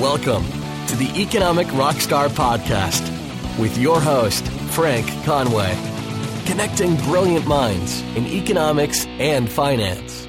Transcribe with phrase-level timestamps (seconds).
[0.00, 0.44] Welcome
[0.88, 3.00] to the Economic Rockstar Podcast
[3.58, 5.74] with your host, Frank Conway,
[6.44, 10.26] connecting brilliant minds in economics and finance.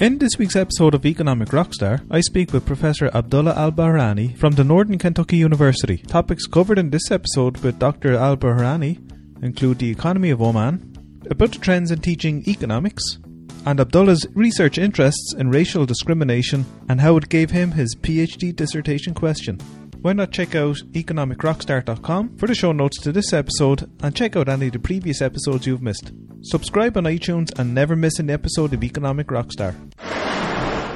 [0.00, 4.52] In this week's episode of Economic Rockstar, I speak with Professor Abdullah Al Bahrani from
[4.52, 5.96] the Northern Kentucky University.
[5.96, 8.14] Topics covered in this episode with Dr.
[8.14, 9.00] Al Bahrani
[9.42, 13.18] include the economy of Oman, about the trends in teaching economics,
[13.66, 19.12] and Abdullah's research interests in racial discrimination and how it gave him his PhD dissertation
[19.12, 19.58] question.
[20.00, 24.48] Why not check out economicrockstar.com for the show notes to this episode and check out
[24.48, 26.12] any of the previous episodes you've missed.
[26.42, 29.74] Subscribe on iTunes and never miss an episode of Economic Rockstar.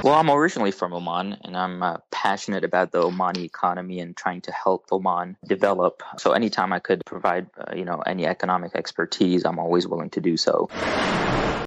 [0.03, 4.41] Well, I'm originally from Oman and I'm uh, passionate about the Omani economy and trying
[4.41, 6.01] to help Oman develop.
[6.17, 10.21] So anytime I could provide, uh, you know, any economic expertise, I'm always willing to
[10.21, 10.69] do so.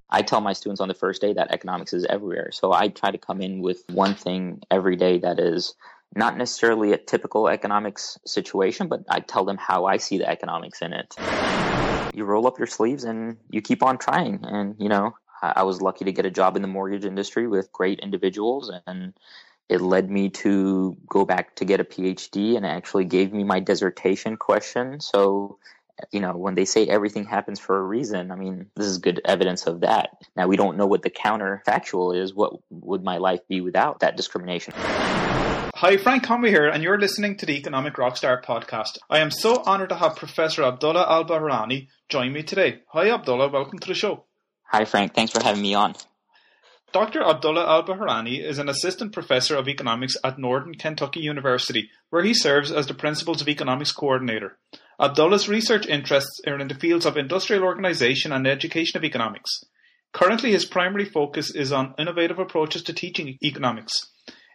[0.09, 2.51] I tell my students on the first day that economics is everywhere.
[2.51, 5.73] So I try to come in with one thing every day that is
[6.15, 10.81] not necessarily a typical economics situation, but I tell them how I see the economics
[10.81, 11.17] in it.
[12.13, 14.39] You roll up your sleeves and you keep on trying.
[14.43, 17.71] And, you know, I was lucky to get a job in the mortgage industry with
[17.73, 19.13] great individuals and
[19.67, 23.59] it led me to go back to get a PhD and actually gave me my
[23.59, 24.99] dissertation question.
[24.99, 25.57] So
[26.11, 29.21] you know, when they say everything happens for a reason, I mean, this is good
[29.25, 30.09] evidence of that.
[30.35, 32.33] Now, we don't know what the counterfactual is.
[32.33, 34.73] What would my life be without that discrimination?
[34.75, 38.97] Hi, Frank Conway here, and you're listening to the Economic Rockstar podcast.
[39.09, 42.79] I am so honored to have Professor Abdullah Al Bahrani join me today.
[42.87, 43.49] Hi, Abdullah.
[43.49, 44.23] Welcome to the show.
[44.63, 45.13] Hi, Frank.
[45.13, 45.95] Thanks for having me on.
[46.93, 47.23] Dr.
[47.23, 52.33] Abdullah Al Bahrani is an assistant professor of economics at Northern Kentucky University, where he
[52.33, 54.57] serves as the Principles of Economics Coordinator.
[54.99, 59.63] Abdullah's research interests are in the fields of industrial organization and education of economics.
[60.13, 63.93] Currently, his primary focus is on innovative approaches to teaching economics.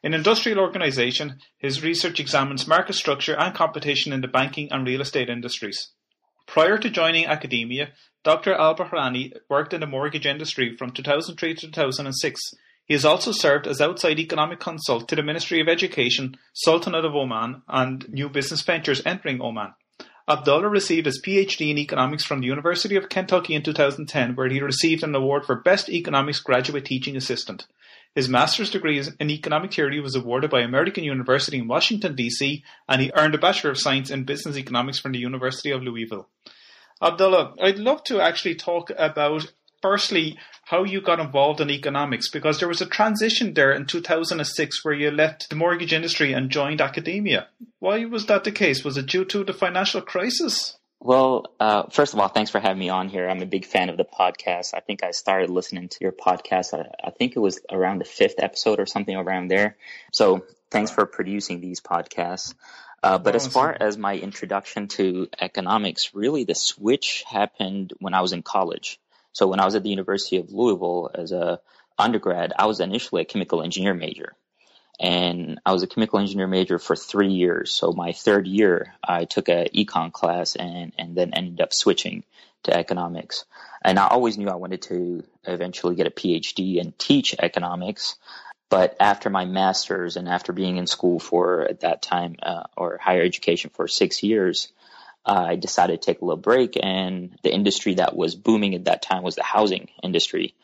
[0.02, 5.02] In industrial organization, his research examines market structure and competition in the banking and real
[5.02, 5.90] estate industries.
[6.46, 7.90] Prior to joining academia,
[8.24, 8.54] Dr.
[8.54, 12.40] Al Bahrani worked in the mortgage industry from 2003 to 2006.
[12.86, 17.14] He has also served as outside economic consultant to the Ministry of Education, Sultanate of
[17.14, 19.74] Oman, and new business ventures entering Oman.
[20.30, 24.60] Abdullah received his PhD in economics from the University of Kentucky in 2010, where he
[24.60, 27.66] received an award for Best Economics Graduate Teaching Assistant.
[28.14, 33.02] His master's degree in economic theory was awarded by American University in Washington, D.C., and
[33.02, 36.28] he earned a Bachelor of Science in Business Economics from the University of Louisville.
[37.02, 39.52] Abdullah, I'd love to actually talk about
[39.82, 44.84] firstly how you got involved in economics because there was a transition there in 2006
[44.84, 47.48] where you left the mortgage industry and joined academia.
[47.78, 48.84] Why was that the case?
[48.84, 50.76] Was it due to the financial crisis?
[51.02, 53.26] Well, uh, first of all, thanks for having me on here.
[53.28, 54.74] I'm a big fan of the podcast.
[54.74, 56.74] I think I started listening to your podcast.
[56.74, 59.76] I, I think it was around the fifth episode or something around there.
[60.12, 62.54] So thanks for producing these podcasts.
[63.02, 68.20] Uh, but as far as my introduction to economics, really the switch happened when I
[68.20, 69.00] was in college.
[69.32, 71.60] So when I was at the University of Louisville as a
[71.98, 74.34] undergrad, I was initially a chemical engineer major.
[74.98, 77.70] And I was a chemical engineer major for three years.
[77.72, 82.24] So my third year, I took a econ class and, and then ended up switching
[82.64, 83.46] to economics.
[83.82, 88.16] And I always knew I wanted to eventually get a PhD and teach economics.
[88.68, 92.98] But after my master's and after being in school for at that time uh, or
[92.98, 94.68] higher education for six years,
[95.24, 96.78] I decided to take a little break.
[96.80, 100.54] And the industry that was booming at that time was the housing industry.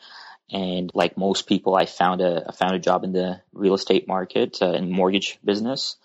[0.51, 4.07] And like most people, I found a I found a job in the real estate
[4.07, 5.97] market uh, in mortgage business.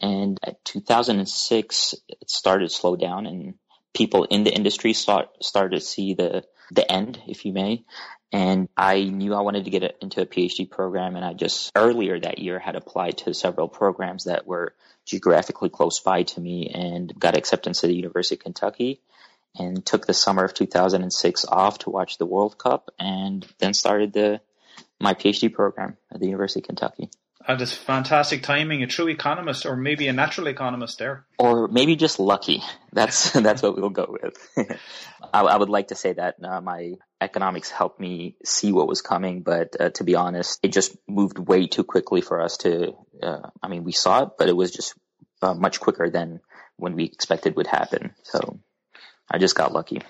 [0.00, 3.54] And at 2006, it started to slow down, and
[3.92, 7.84] people in the industry start, started to see the the end, if you may.
[8.32, 12.18] And I knew I wanted to get into a PhD program, and I just earlier
[12.18, 14.74] that year had applied to several programs that were
[15.10, 19.00] geographically close by to me and got acceptance to the University of Kentucky
[19.56, 24.12] and took the summer of 2006 off to watch the World Cup and then started
[24.12, 24.40] the
[25.00, 27.10] my PhD program at the University of Kentucky.
[27.48, 28.82] That is fantastic timing.
[28.82, 32.62] A true economist, or maybe a natural economist, there, or maybe just lucky.
[32.92, 34.36] That's that's what we'll go with.
[35.32, 39.02] I, I, would like to say that uh, my economics helped me see what was
[39.02, 42.94] coming, but uh, to be honest, it just moved way too quickly for us to.
[43.22, 44.94] Uh, I mean, we saw it, but it was just
[45.42, 46.40] uh, much quicker than
[46.76, 48.14] when we expected would happen.
[48.24, 48.60] So
[49.30, 50.00] I just got lucky.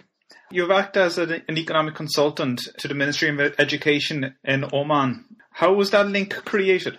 [0.53, 5.25] You've acted as an economic consultant to the Ministry of Education in Oman.
[5.53, 6.99] How was that link created?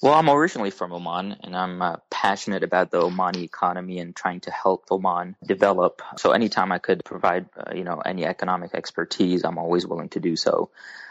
[0.00, 4.38] Well, I'm originally from Oman, and I'm uh, passionate about the Omani economy and trying
[4.40, 6.02] to help Oman develop.
[6.18, 10.20] So anytime I could provide, uh, you know, any economic expertise, I'm always willing to
[10.20, 10.70] do so.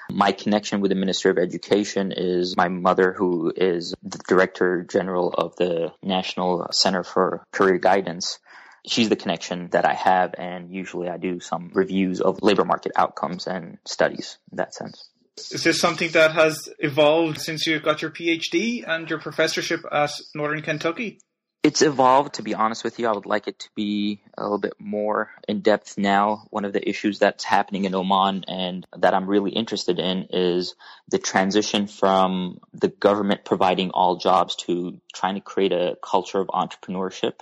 [0.09, 5.33] My connection with the Minister of Education is my mother, who is the Director General
[5.33, 8.39] of the National Center for Career Guidance.
[8.85, 12.93] She's the connection that I have, and usually I do some reviews of labor market
[12.95, 15.09] outcomes and studies in that sense.
[15.37, 20.11] Is this something that has evolved since you got your PhD and your professorship at
[20.33, 21.19] Northern Kentucky?
[21.63, 23.07] It's evolved, to be honest with you.
[23.07, 26.47] I would like it to be a little bit more in depth now.
[26.49, 30.75] One of the issues that's happening in Oman and that I'm really interested in is
[31.09, 36.47] the transition from the government providing all jobs to trying to create a culture of
[36.47, 37.39] entrepreneurship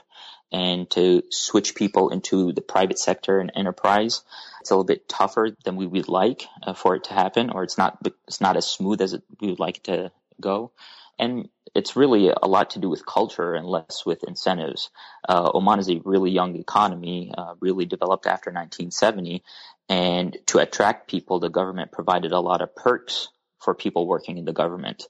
[0.51, 4.21] and to switch people into the private sector and enterprise.
[4.65, 7.61] It's a little bit tougher than we would like uh, for it to happen, or
[7.61, 10.71] it's not it's not as smooth as it, we would like it to go.
[11.19, 14.89] And it's really a lot to do with culture and less with incentives.
[15.29, 19.43] Uh, Oman is a really young economy, uh, really developed after 1970.
[19.87, 23.27] And to attract people, the government provided a lot of perks
[23.59, 25.07] for people working in the government.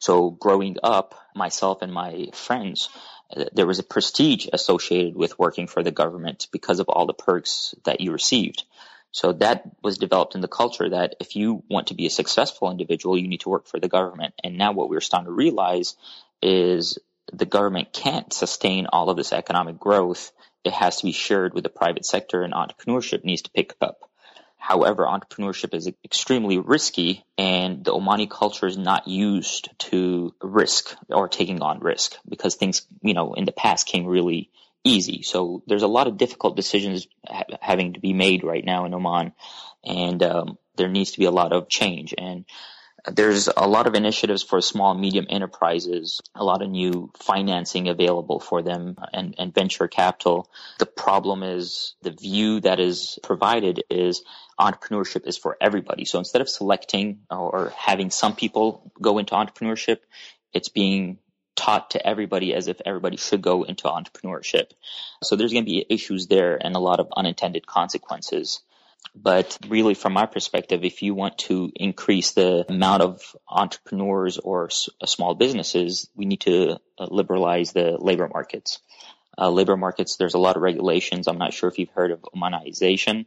[0.00, 2.90] So growing up, myself and my friends,
[3.34, 7.14] uh, there was a prestige associated with working for the government because of all the
[7.14, 8.64] perks that you received.
[9.10, 12.70] So that was developed in the culture that if you want to be a successful
[12.70, 14.34] individual, you need to work for the government.
[14.44, 15.96] And now what we're starting to realize
[16.42, 16.98] is
[17.32, 20.32] the government can't sustain all of this economic growth.
[20.64, 24.08] It has to be shared with the private sector and entrepreneurship needs to pick up.
[24.58, 31.28] However, entrepreneurship is extremely risky and the Omani culture is not used to risk or
[31.28, 34.50] taking on risk because things, you know, in the past came really
[34.84, 35.22] easy.
[35.22, 38.94] So there's a lot of difficult decisions ha- having to be made right now in
[38.94, 39.32] Oman,
[39.84, 42.14] and um, there needs to be a lot of change.
[42.16, 42.44] And
[43.06, 47.88] there's a lot of initiatives for small and medium enterprises, a lot of new financing
[47.88, 50.50] available for them and, and venture capital.
[50.78, 54.22] The problem is the view that is provided is
[54.60, 56.04] entrepreneurship is for everybody.
[56.04, 59.98] So instead of selecting or having some people go into entrepreneurship,
[60.52, 61.18] it's being
[61.58, 64.70] taught to everybody as if everybody should go into entrepreneurship.
[65.24, 68.60] So there's going to be issues there and a lot of unintended consequences.
[69.14, 74.68] But really, from my perspective, if you want to increase the amount of entrepreneurs or
[75.00, 78.78] uh, small businesses, we need to uh, liberalize the labor markets.
[79.36, 81.26] Uh, labor markets, there's a lot of regulations.
[81.26, 83.26] I'm not sure if you've heard of Omanization,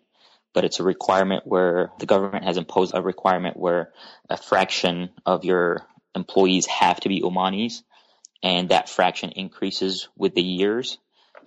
[0.54, 3.92] but it's a requirement where the government has imposed a requirement where
[4.30, 5.86] a fraction of your
[6.16, 7.82] employees have to be Omanis
[8.44, 10.98] and that fraction increases with the years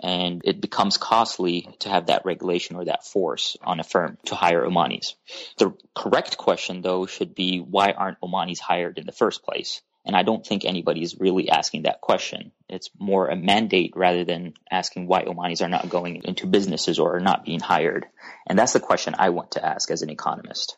[0.00, 4.34] and it becomes costly to have that regulation or that force on a firm to
[4.34, 5.14] hire Omanis.
[5.58, 9.82] The correct question though should be why aren't Omanis hired in the first place?
[10.06, 12.52] And I don't think anybody is really asking that question.
[12.68, 17.16] It's more a mandate rather than asking why Omanis are not going into businesses or
[17.16, 18.04] are not being hired.
[18.46, 20.76] And that's the question I want to ask as an economist.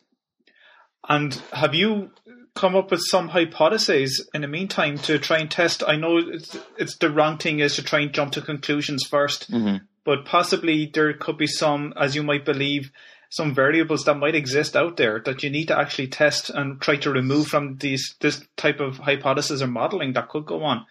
[1.09, 2.11] And have you
[2.57, 5.83] come up with some hypotheses in the meantime to try and test?
[5.87, 9.51] I know it's, it's the wrong thing is to try and jump to conclusions 1st
[9.51, 9.85] mm-hmm.
[10.03, 12.91] but possibly there could be some, as you might believe,
[13.29, 16.95] some variables that might exist out there that you need to actually test and try
[16.95, 20.85] to remove from these this type of hypothesis or modeling that could go on.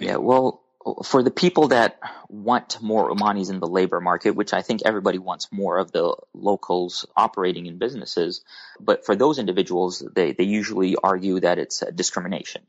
[0.00, 0.62] Yeah, well,
[1.04, 1.98] for the people that
[2.28, 6.16] want more Omanis in the labor market, which I think everybody wants more of the
[6.32, 8.42] locals operating in businesses,
[8.80, 12.62] but for those individuals, they, they usually argue that it's discrimination,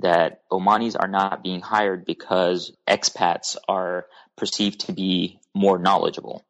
[0.00, 4.06] that Omanis are not being hired because expats are
[4.36, 6.44] perceived to be more knowledgeable,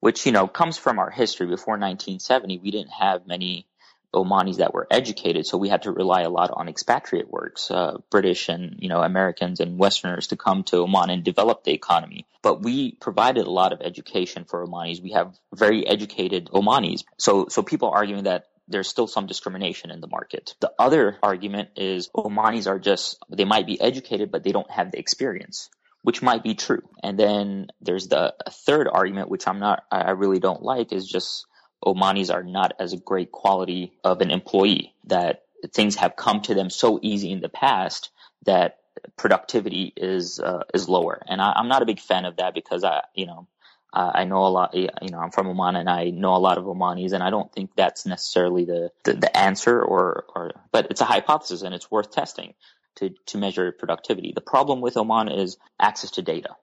[0.00, 1.46] which, you know, comes from our history.
[1.46, 3.66] Before 1970, we didn't have many
[4.14, 7.98] Omanis that were educated, so we had to rely a lot on expatriate works, uh,
[8.10, 12.26] British and you know Americans and Westerners to come to Oman and develop the economy.
[12.42, 15.02] But we provided a lot of education for Omanis.
[15.02, 17.04] We have very educated Omanis.
[17.18, 20.54] So so people are arguing that there's still some discrimination in the market.
[20.60, 24.90] The other argument is Omanis are just they might be educated, but they don't have
[24.92, 25.68] the experience
[26.04, 26.82] which might be true.
[27.02, 31.46] And then there's the third argument, which I'm not, I really don't like, is just
[31.84, 36.54] Omanis are not as a great quality of an employee, that things have come to
[36.54, 38.10] them so easy in the past
[38.44, 38.78] that
[39.16, 41.22] productivity is uh, is lower.
[41.26, 43.48] And I, am not a big fan of that because I, you know,
[43.94, 46.64] I know a lot, you know, I'm from Oman and I know a lot of
[46.64, 51.00] Omanis and I don't think that's necessarily the, the, the answer or, or, but it's
[51.00, 52.54] a hypothesis and it's worth testing
[52.96, 54.32] to, to measure productivity.
[54.34, 56.56] The problem with Oman is access to data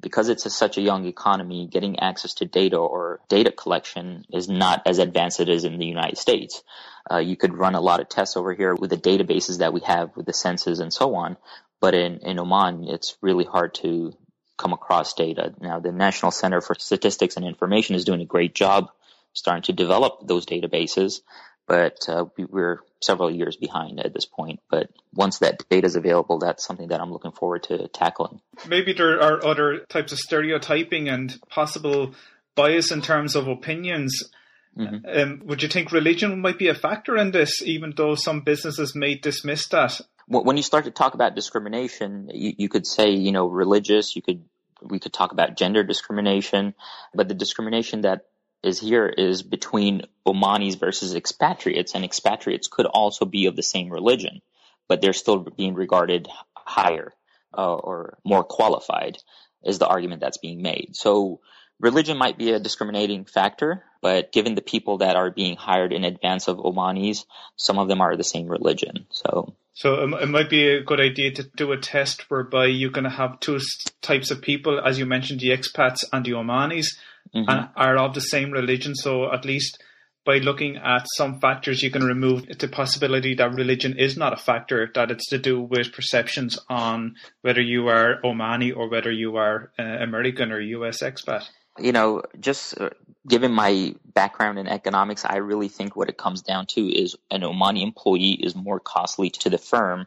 [0.00, 4.48] because it's a, such a young economy, getting access to data or data collection is
[4.48, 6.62] not as advanced as it is in the United States.
[7.10, 9.80] Uh, you could run a lot of tests over here with the databases that we
[9.80, 11.36] have with the census and so on,
[11.80, 14.14] But in, in Oman, it's really hard to
[14.56, 15.54] come across data.
[15.60, 18.90] Now, the National Center for Statistics and Information is doing a great job
[19.32, 21.20] starting to develop those databases,
[21.66, 24.60] but uh, we're several years behind at this point.
[24.70, 28.40] But once that data is available, that's something that I'm looking forward to tackling.
[28.66, 32.14] Maybe there are other types of stereotyping and possible
[32.54, 34.30] bias in terms of opinions.
[34.76, 35.06] Mm-hmm.
[35.06, 38.94] Um, would you think religion might be a factor in this, even though some businesses
[38.94, 40.00] may dismiss that?
[40.26, 44.16] When you start to talk about discrimination, you, you could say, you know, religious.
[44.16, 44.42] You could
[44.82, 46.74] we could talk about gender discrimination,
[47.14, 48.26] but the discrimination that
[48.64, 53.90] is here is between Omanis versus expatriates, and expatriates could also be of the same
[53.90, 54.40] religion,
[54.88, 57.12] but they're still being regarded higher
[57.56, 59.18] uh, or more qualified,
[59.64, 60.90] is the argument that's being made.
[60.92, 61.40] So
[61.78, 66.04] religion might be a discriminating factor, but given the people that are being hired in
[66.04, 67.24] advance of Omanis,
[67.56, 69.06] some of them are the same religion.
[69.10, 73.04] So so it might be a good idea to do a test whereby you're going
[73.04, 73.58] to have two
[74.02, 76.96] types of people, as you mentioned, the expats and the Omanis,
[77.34, 77.48] mm-hmm.
[77.48, 78.94] and are of the same religion.
[78.94, 79.82] So at least
[80.24, 84.36] by looking at some factors, you can remove the possibility that religion is not a
[84.36, 89.36] factor, that it's to do with perceptions on whether you are Omani or whether you
[89.36, 91.44] are uh, American or US expat.
[91.78, 92.90] You know, just uh,
[93.28, 97.42] given my background in economics, I really think what it comes down to is an
[97.42, 100.06] Omani employee is more costly to the firm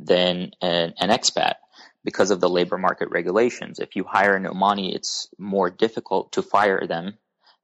[0.00, 1.54] than an, an expat
[2.04, 3.78] because of the labor market regulations.
[3.78, 7.18] If you hire an Omani, it's more difficult to fire them,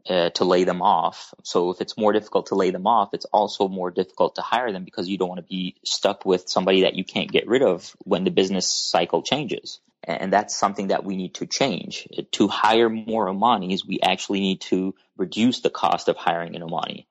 [0.08, 1.32] uh, to lay them off.
[1.44, 4.72] So if it's more difficult to lay them off, it's also more difficult to hire
[4.72, 7.62] them because you don't want to be stuck with somebody that you can't get rid
[7.62, 9.80] of when the business cycle changes.
[10.06, 12.06] And that's something that we need to change.
[12.32, 17.06] To hire more Omanis, we actually need to reduce the cost of hiring an Omani.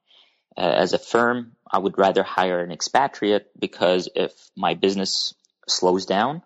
[0.56, 5.34] Uh, as a firm, I would rather hire an expatriate because if my business
[5.68, 6.44] slows down,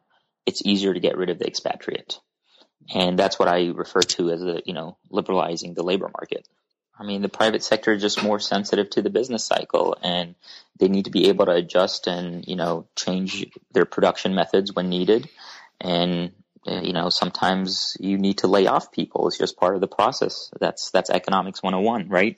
[0.47, 2.19] it's easier to get rid of the expatriate.
[2.95, 6.47] And that's what I refer to as the, you know, liberalizing the labor market.
[6.97, 10.35] I mean, the private sector is just more sensitive to the business cycle and
[10.79, 14.89] they need to be able to adjust and, you know, change their production methods when
[14.89, 15.29] needed.
[15.81, 16.31] And,
[16.65, 19.27] uh, you know, sometimes you need to lay off people.
[19.27, 20.49] It's just part of the process.
[20.59, 22.37] That's, that's economics 101, right?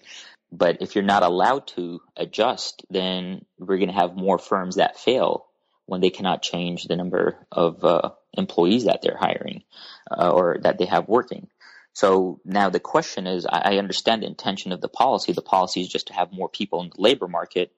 [0.51, 4.99] But if you're not allowed to adjust, then we're going to have more firms that
[4.99, 5.45] fail
[5.89, 9.63] when they cannot change the number of uh, employees that they're hiring
[10.09, 11.47] uh, or that they have working.
[11.93, 15.33] So now the question is, I, I understand the intention of the policy.
[15.33, 17.73] The policy is just to have more people in the labor market,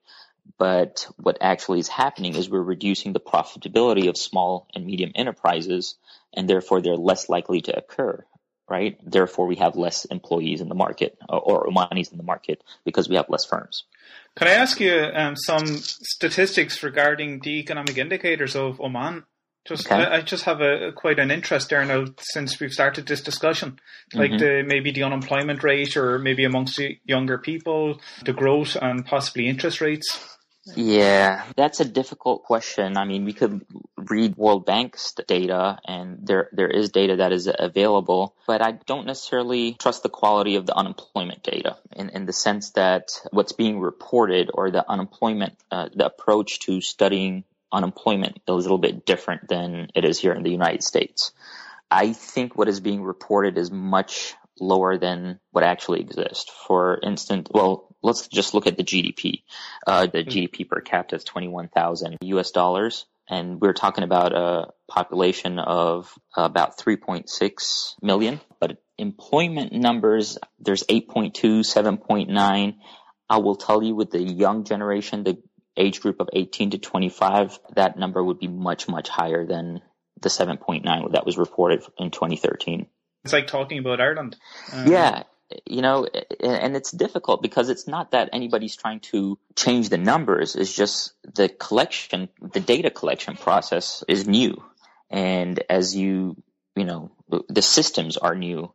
[0.57, 5.95] but what actually is happening is we're reducing the profitability of small and medium enterprises,
[6.33, 8.25] and therefore they're less likely to occur
[8.71, 8.97] right?
[9.03, 13.15] Therefore, we have less employees in the market or, Omanis in the market because we
[13.17, 13.83] have less firms.
[14.37, 19.25] Can I ask you um, some statistics regarding the economic indicators of Oman?
[19.65, 19.95] Just, okay.
[19.95, 23.77] I, I, just have a quite an interest there now since we've started this discussion,
[24.13, 24.39] like mm-hmm.
[24.39, 29.79] the maybe the unemployment rate, or maybe amongst younger people, the growth and possibly interest
[29.79, 30.30] rates.
[30.75, 32.95] Yeah, that's a difficult question.
[32.95, 33.65] I mean, we could
[33.97, 39.07] read World Bank's data and there, there is data that is available, but I don't
[39.07, 43.79] necessarily trust the quality of the unemployment data in, in the sense that what's being
[43.79, 49.47] reported or the unemployment, uh, the approach to studying unemployment is a little bit different
[49.47, 51.31] than it is here in the United States.
[51.89, 56.51] I think what is being reported is much lower than what actually exists.
[56.67, 59.43] For instance, well, let's just look at the GDP.
[59.85, 60.29] Uh, the mm-hmm.
[60.29, 63.05] GDP per capita is 21,000 US dollars.
[63.29, 68.41] And we're talking about a population of about 3.6 million.
[68.59, 71.31] But employment numbers, there's 8.2,
[71.61, 72.75] 7.9.
[73.29, 75.41] I will tell you with the young generation, the
[75.77, 79.81] age group of 18 to 25, that number would be much, much higher than
[80.19, 82.87] the 7.9 that was reported in 2013.
[83.23, 84.35] It's like talking about Ireland.
[84.73, 85.23] Um, yeah,
[85.65, 86.07] you know,
[86.39, 90.55] and it's difficult because it's not that anybody's trying to change the numbers.
[90.55, 94.63] It's just the collection, the data collection process is new.
[95.09, 96.41] And as you,
[96.75, 97.11] you know,
[97.49, 98.71] the systems are new.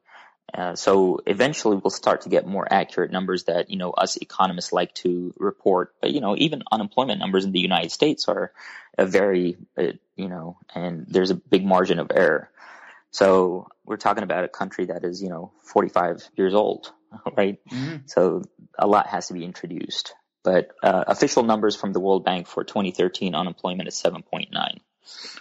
[0.55, 4.73] Uh, so eventually we'll start to get more accurate numbers that, you know, us economists
[4.73, 5.95] like to report.
[6.01, 8.53] But, you know, even unemployment numbers in the United States are
[8.97, 12.51] a very, uh, you know, and there's a big margin of error.
[13.17, 16.93] So we're talking about a country that is, you know, 45 years old,
[17.37, 17.59] right?
[17.73, 17.97] Mm-hmm.
[18.05, 18.43] So
[18.79, 20.15] a lot has to be introduced.
[20.45, 24.49] But uh, official numbers from the World Bank for 2013 unemployment is 7.9.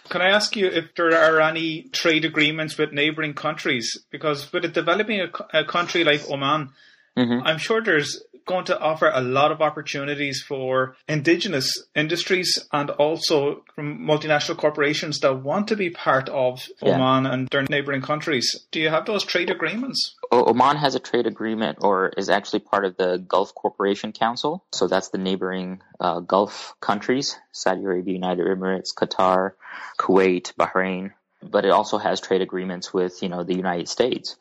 [0.08, 4.06] Can I ask you if there are any trade agreements with neighboring countries?
[4.10, 6.70] Because with a developing a, a country like Oman,
[7.18, 7.46] mm-hmm.
[7.46, 13.64] I'm sure there's going to offer a lot of opportunities for indigenous industries and also
[13.74, 16.96] from multinational corporations that want to be part of yeah.
[16.96, 18.66] Oman and their neighboring countries.
[18.72, 20.16] Do you have those trade agreements?
[20.32, 24.64] Oman has a trade agreement or is actually part of the Gulf Cooperation Council.
[24.72, 29.52] So that's the neighboring uh, Gulf countries, Saudi Arabia, United Emirates, Qatar,
[29.98, 31.12] Kuwait, Bahrain.
[31.42, 34.36] But it also has trade agreements with, you know, the United States.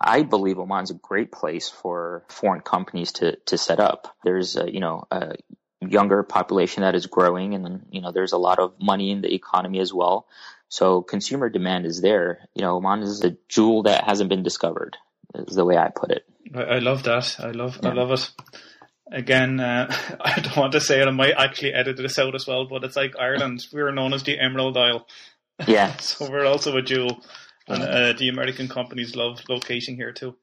[0.00, 4.16] I believe Oman's a great place for foreign companies to, to set up.
[4.24, 5.36] There's, a, you know, a
[5.80, 9.20] younger population that is growing and then, you know, there's a lot of money in
[9.20, 10.26] the economy as well.
[10.68, 12.48] So consumer demand is there.
[12.54, 14.96] You know, Oman is a jewel that hasn't been discovered
[15.34, 16.24] is the way I put it.
[16.54, 17.36] I, love that.
[17.38, 17.90] I love yeah.
[17.90, 18.30] I love it.
[19.12, 21.08] Again, uh, I don't want to say it.
[21.08, 23.66] I might actually edit this out as well, but it's like Ireland.
[23.72, 25.06] We are known as the Emerald Isle.
[25.66, 25.96] Yeah.
[25.98, 27.22] so we're also a jewel,
[27.70, 30.36] and uh, the American companies love locating here too.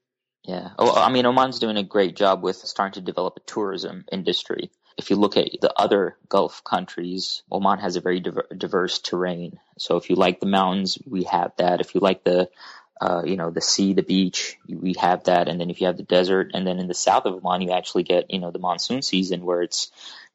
[0.44, 0.70] Yeah.
[0.78, 4.70] Oh, I mean, Oman's doing a great job with starting to develop a tourism industry.
[4.96, 9.60] If you look at the other Gulf countries, Oman has a very diverse terrain.
[9.76, 11.80] So if you like the mountains, we have that.
[11.80, 12.48] If you like the
[13.00, 15.48] uh, you know, the sea, the beach, we have that.
[15.48, 17.70] And then if you have the desert, and then in the south of Oman, you
[17.70, 19.92] actually get, you know, the monsoon season where it's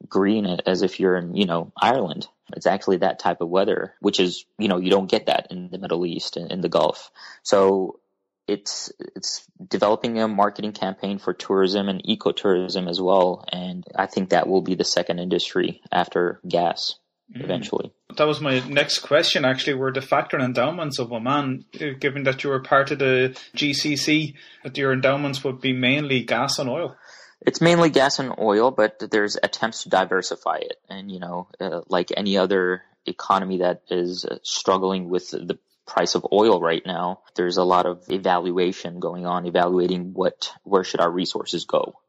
[0.08, 2.28] green as if you're in, you know, Ireland.
[2.56, 5.70] It's actually that type of weather, which is, you know, you don't get that in
[5.70, 7.12] the Middle East and in the Gulf.
[7.42, 8.00] So
[8.48, 13.46] it's, it's developing a marketing campaign for tourism and ecotourism as well.
[13.52, 16.96] And I think that will be the second industry after gas.
[17.32, 17.46] Mm-hmm.
[17.46, 17.94] eventually.
[18.18, 19.46] That was my next question.
[19.46, 23.36] Actually, were the factor endowments of Oman, uh, given that you were part of the
[23.56, 26.98] GCC, that your endowments would be mainly gas and oil?
[27.46, 30.80] It's mainly gas and oil, but there's attempts to diversify it.
[30.90, 36.16] And you know, uh, like any other economy that is uh, struggling with the price
[36.16, 41.02] of oil right now, there's a lot of evaluation going on, evaluating what where should
[41.02, 42.00] our resources go.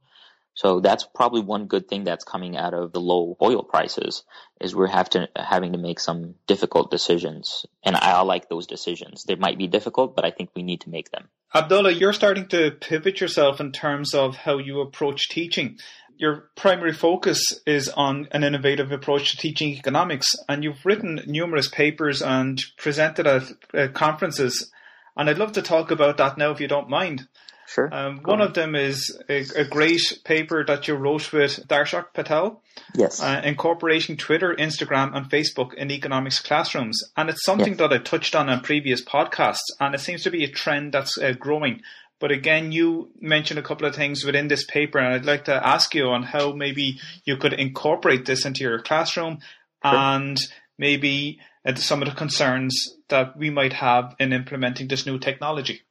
[0.54, 4.22] So that's probably one good thing that's coming out of the low oil prices
[4.60, 7.66] is we're have to having to make some difficult decisions.
[7.82, 9.24] And I like those decisions.
[9.24, 11.28] They might be difficult, but I think we need to make them.
[11.54, 15.78] Abdullah, you're starting to pivot yourself in terms of how you approach teaching.
[16.16, 21.68] Your primary focus is on an innovative approach to teaching economics, and you've written numerous
[21.68, 23.42] papers and presented at,
[23.72, 24.70] at conferences.
[25.16, 27.26] And I'd love to talk about that now, if you don't mind.
[27.66, 27.92] Sure.
[27.92, 32.62] Um, one of them is a, a, great paper that you wrote with Darshak Patel.
[32.94, 33.22] Yes.
[33.22, 37.02] Uh, incorporating Twitter, Instagram, and Facebook in economics classrooms.
[37.16, 37.78] And it's something yes.
[37.78, 41.16] that I touched on in previous podcasts, and it seems to be a trend that's
[41.16, 41.80] uh, growing.
[42.20, 45.66] But again, you mentioned a couple of things within this paper, and I'd like to
[45.66, 49.40] ask you on how maybe you could incorporate this into your classroom
[49.84, 49.94] sure.
[49.94, 50.38] and
[50.78, 55.82] maybe uh, some of the concerns that we might have in implementing this new technology.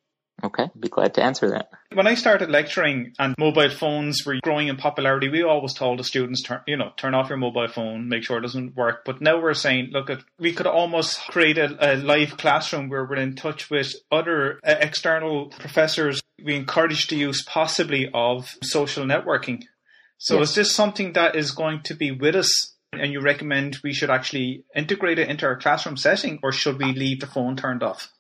[0.44, 1.70] Okay, be glad to answer that.
[1.94, 6.04] When I started lecturing and mobile phones were growing in popularity, we always told the
[6.04, 9.06] students, turn, you know, turn off your mobile phone, make sure it doesn't work.
[9.06, 13.06] But now we're saying, look, at, we could almost create a, a live classroom where
[13.06, 16.22] we're in touch with other uh, external professors.
[16.44, 19.64] We encourage the use possibly of social networking.
[20.18, 20.50] So yes.
[20.50, 24.10] is this something that is going to be with us and you recommend we should
[24.10, 28.12] actually integrate it into our classroom setting or should we leave the phone turned off?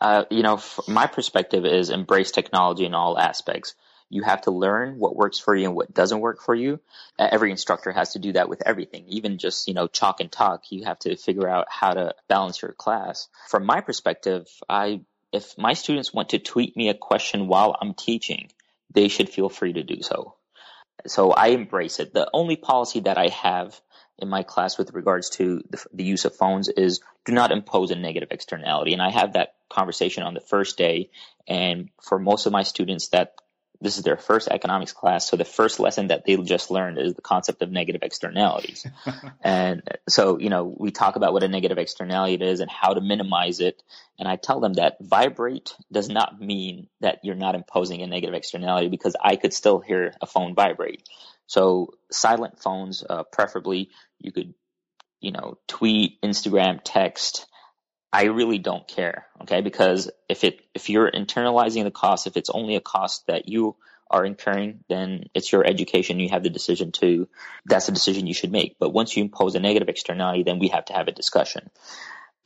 [0.00, 3.74] Uh, you know, my perspective is embrace technology in all aspects.
[4.08, 6.80] You have to learn what works for you and what doesn't work for you.
[7.18, 10.64] Every instructor has to do that with everything, even just, you know, chalk and talk.
[10.70, 13.28] You have to figure out how to balance your class.
[13.48, 17.94] From my perspective, I, if my students want to tweet me a question while I'm
[17.94, 18.50] teaching,
[18.92, 20.34] they should feel free to do so.
[21.06, 22.12] So I embrace it.
[22.12, 23.80] The only policy that I have
[24.18, 27.90] in my class with regards to the, the, use of phones is do not impose
[27.90, 28.92] a negative externality.
[28.92, 31.10] And I have that conversation on the first day.
[31.46, 33.34] And for most of my students that
[33.80, 35.28] this is their first economics class.
[35.28, 38.86] So the first lesson that they just learned is the concept of negative externalities.
[39.40, 43.00] and so, you know, we talk about what a negative externality is and how to
[43.00, 43.82] minimize it.
[44.18, 48.34] And I tell them that vibrate does not mean that you're not imposing a negative
[48.34, 51.08] externality because I could still hear a phone vibrate.
[51.46, 54.54] So silent phones, uh, preferably you could,
[55.20, 57.46] you know, tweet, Instagram, text.
[58.12, 59.26] I really don't care.
[59.42, 59.60] Okay.
[59.60, 63.76] Because if it, if you're internalizing the cost, if it's only a cost that you
[64.10, 66.18] are incurring, then it's your education.
[66.18, 67.28] You have the decision to,
[67.64, 68.76] that's a decision you should make.
[68.80, 71.70] But once you impose a negative externality, then we have to have a discussion.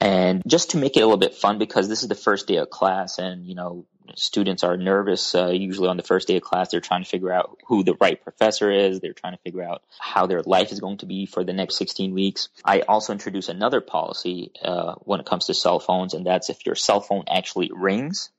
[0.01, 2.57] And just to make it a little bit fun, because this is the first day
[2.57, 5.35] of class and, you know, students are nervous.
[5.35, 7.97] Uh, usually on the first day of class, they're trying to figure out who the
[8.01, 9.01] right professor is.
[9.01, 11.77] They're trying to figure out how their life is going to be for the next
[11.77, 12.49] 16 weeks.
[12.65, 16.67] I also introduce another policy, uh, when it comes to cell phones, and that's if
[16.67, 18.31] your cell phone actually rings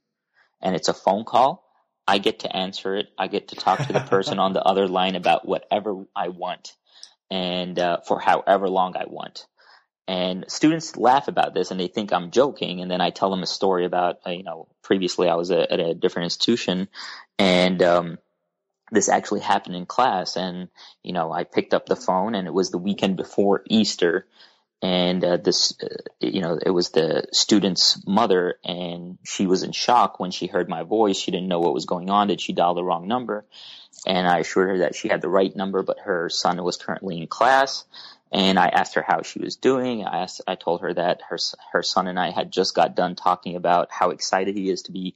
[0.62, 1.64] and it's a phone call,
[2.08, 3.08] I get to answer it.
[3.18, 6.74] I get to talk to the person on the other line about whatever I want
[7.32, 9.48] and uh, for however long I want.
[10.08, 12.82] And students laugh about this and they think I'm joking.
[12.82, 15.72] And then I tell them a story about, uh, you know, previously I was a,
[15.72, 16.90] at a different institution
[17.40, 18.18] and, um,
[18.92, 20.36] this actually happened in class.
[20.36, 20.70] And,
[21.04, 24.28] you know, I picked up the phone and it was the weekend before Easter.
[24.82, 25.88] And uh, this uh,
[26.20, 30.70] you know it was the student's mother and she was in shock when she heard
[30.70, 31.18] my voice.
[31.18, 32.28] She didn't know what was going on.
[32.28, 33.46] Did she dial the wrong number?
[34.06, 37.18] And i assured her that she had the right number but her son was currently
[37.18, 37.86] in class
[38.32, 41.38] and i asked her how she was doing i asked i told her that her
[41.72, 44.92] her son and i had just got done talking about how excited he is to
[44.92, 45.16] be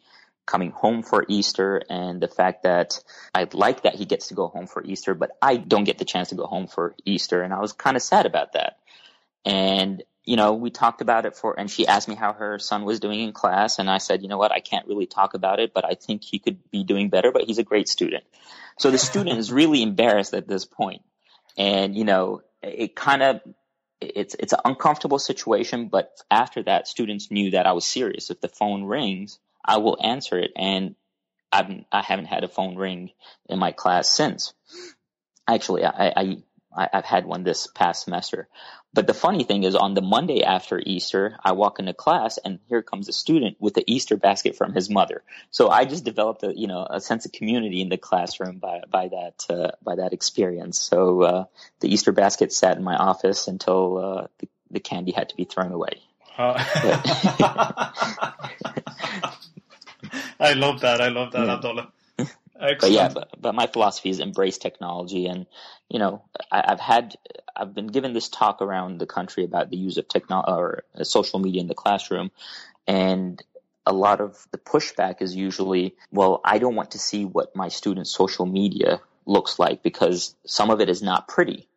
[0.50, 3.04] coming home for Easter and the fact that
[3.36, 6.06] I like that he gets to go home for Easter, but I don't get the
[6.06, 7.43] chance to go home for Easter.
[7.43, 8.80] And I was kind of sad about that.
[9.45, 12.84] And, you know, we talked about it for, and she asked me how her son
[12.84, 13.78] was doing in class.
[13.78, 16.24] And I said, you know what, I can't really talk about it, but I think
[16.24, 18.24] he could be doing better, but he's a great student.
[18.80, 21.04] So the student is really embarrassed at this point.
[21.58, 23.41] And, you know, it kind of,
[24.02, 28.30] it's, it's an uncomfortable situation, but after that, students knew that I was serious.
[28.30, 30.52] If the phone rings, I will answer it.
[30.56, 30.95] And
[31.52, 33.12] I've, I haven't had a phone ring
[33.48, 34.54] in my class since.
[35.48, 36.38] Actually, I, I,
[36.76, 38.48] I have had one this past semester.
[38.94, 42.60] But the funny thing is on the Monday after Easter, I walk into class and
[42.68, 45.22] here comes a student with the Easter basket from his mother.
[45.52, 48.82] So I just developed a, you know, a sense of community in the classroom by,
[48.90, 50.80] by that, uh, by that experience.
[50.80, 51.46] So, uh,
[51.82, 55.44] the Easter basket sat in my office until, uh, the, the candy had to be
[55.44, 56.02] thrown away.
[56.36, 56.54] Uh,
[60.40, 61.02] I love that.
[61.02, 61.54] I love that, yeah.
[61.56, 61.92] Abdullah.
[62.60, 62.80] Excellent.
[62.82, 65.45] But yeah, but, but my philosophy is embrace technology, and
[65.89, 67.15] you know, I, have had,
[67.56, 71.04] I've been given this talk around the country about the use of technology or uh,
[71.04, 72.32] social media in the classroom,
[72.86, 73.41] and
[73.86, 77.69] a lot of the pushback is usually, well, I don't want to see what my
[77.69, 81.67] students' social media looks like because some of it is not pretty.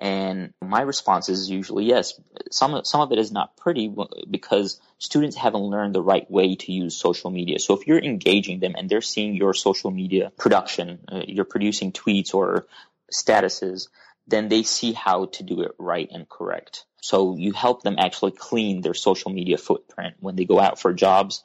[0.00, 2.20] And my response is usually yes.
[2.50, 3.94] Some some of it is not pretty
[4.28, 7.58] because students haven't learned the right way to use social media.
[7.58, 11.92] So if you're engaging them and they're seeing your social media production, uh, you're producing
[11.92, 12.66] tweets or
[13.12, 13.88] statuses,
[14.26, 16.86] then they see how to do it right and correct.
[17.00, 20.92] So you help them actually clean their social media footprint when they go out for
[20.92, 21.44] jobs.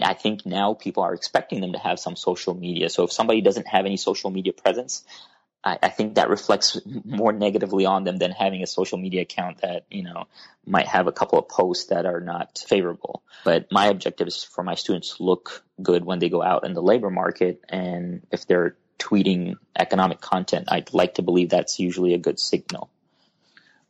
[0.00, 2.88] I think now people are expecting them to have some social media.
[2.88, 5.04] So if somebody doesn't have any social media presence,
[5.62, 9.60] I, I, think that reflects more negatively on them than having a social media account
[9.62, 10.26] that, you know,
[10.66, 13.22] might have a couple of posts that are not favorable.
[13.44, 16.74] But my objective is for my students to look good when they go out in
[16.74, 17.62] the labor market.
[17.68, 22.90] And if they're tweeting economic content, I'd like to believe that's usually a good signal.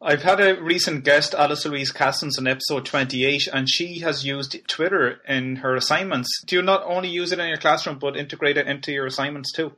[0.03, 4.57] I've had a recent guest, Alice Louise Kassens, in episode 28, and she has used
[4.67, 6.43] Twitter in her assignments.
[6.47, 9.53] Do you not only use it in your classroom, but integrate it into your assignments
[9.53, 9.73] too?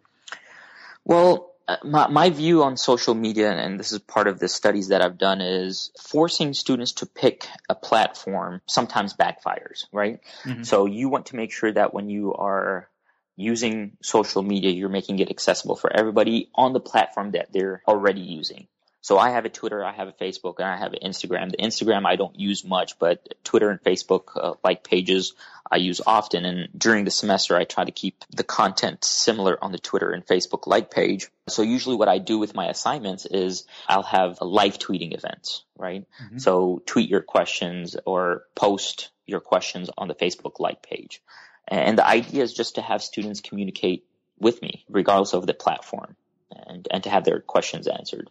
[1.04, 1.51] Well,
[1.84, 5.18] my, my view on social media, and this is part of the studies that I've
[5.18, 10.20] done, is forcing students to pick a platform sometimes backfires, right?
[10.44, 10.62] Mm-hmm.
[10.64, 12.88] So you want to make sure that when you are
[13.36, 18.20] using social media, you're making it accessible for everybody on the platform that they're already
[18.20, 18.68] using.
[19.02, 21.50] So I have a Twitter, I have a Facebook, and I have an Instagram.
[21.50, 25.34] The Instagram I don't use much, but Twitter and Facebook uh, like pages
[25.68, 26.44] I use often.
[26.44, 30.24] And during the semester, I try to keep the content similar on the Twitter and
[30.24, 31.28] Facebook like page.
[31.48, 35.64] So usually what I do with my assignments is I'll have a live tweeting events,
[35.76, 36.06] right?
[36.22, 36.38] Mm-hmm.
[36.38, 41.20] So tweet your questions or post your questions on the Facebook like page.
[41.66, 44.04] And the idea is just to have students communicate
[44.38, 46.16] with me, regardless of the platform,
[46.50, 48.30] and, and to have their questions answered.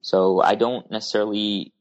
[0.00, 1.72] So I don't necessarily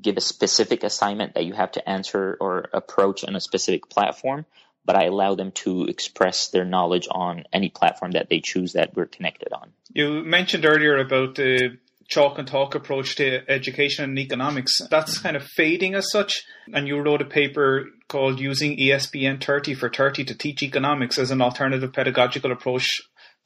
[0.00, 4.46] give a specific assignment that you have to answer or approach on a specific platform,
[4.84, 8.94] but I allow them to express their knowledge on any platform that they choose that
[8.94, 9.72] we're connected on.
[9.92, 11.78] You mentioned earlier about the
[12.10, 14.78] chalk and talk approach to education and economics.
[14.90, 16.42] That's kind of fading as such.
[16.72, 21.30] And you wrote a paper called Using ESPN 30 for 30 to Teach Economics as
[21.30, 22.86] an Alternative Pedagogical Approach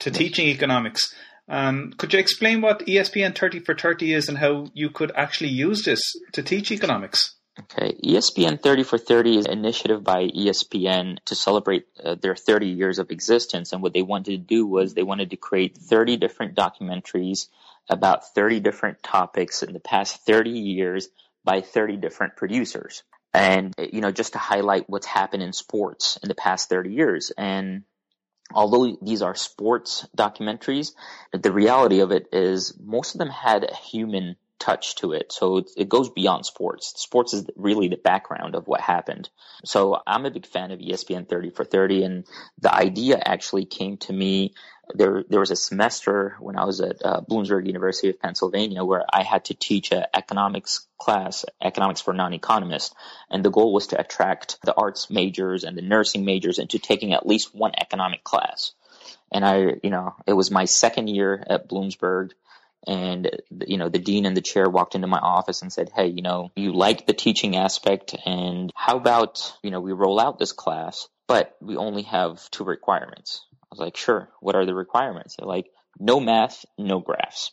[0.01, 1.15] to Teaching Economics.
[1.49, 5.51] Um, could you explain what ESPN 30 for 30 is and how you could actually
[5.51, 6.01] use this
[6.33, 7.35] to teach economics?
[7.59, 12.67] Okay, ESPN 30 for 30 is an initiative by ESPN to celebrate uh, their 30
[12.67, 13.73] years of existence.
[13.73, 17.49] And what they wanted to do was they wanted to create 30 different documentaries
[17.89, 21.09] about 30 different topics in the past 30 years
[21.45, 23.05] by 30 different producers.
[23.33, 27.31] And, you know, just to highlight what's happened in sports in the past 30 years.
[27.37, 27.85] And
[28.53, 30.93] although these are sports documentaries,
[31.33, 35.33] the reality of it is most of them had a human touch to it.
[35.33, 36.95] So it, it goes beyond sports.
[36.97, 39.29] Sports is really the background of what happened.
[39.65, 42.27] So I'm a big fan of ESPN 30 for 30 and
[42.61, 44.55] the idea actually came to me
[44.95, 49.05] there there was a semester when I was at uh, Bloomsburg University of Pennsylvania where
[49.11, 52.95] I had to teach an economics class, economics for non-economists,
[53.31, 57.13] and the goal was to attract the arts majors and the nursing majors into taking
[57.13, 58.73] at least one economic class.
[59.33, 62.31] And I, you know, it was my second year at Bloomsburg.
[62.87, 63.31] And
[63.67, 66.21] you know the dean and the chair walked into my office and said hey you
[66.21, 70.53] know you like the teaching aspect and how about you know we roll out this
[70.53, 75.49] class but we only have two requirements was like sure what are the requirements they're
[75.49, 75.67] like
[75.99, 77.53] no math no graphs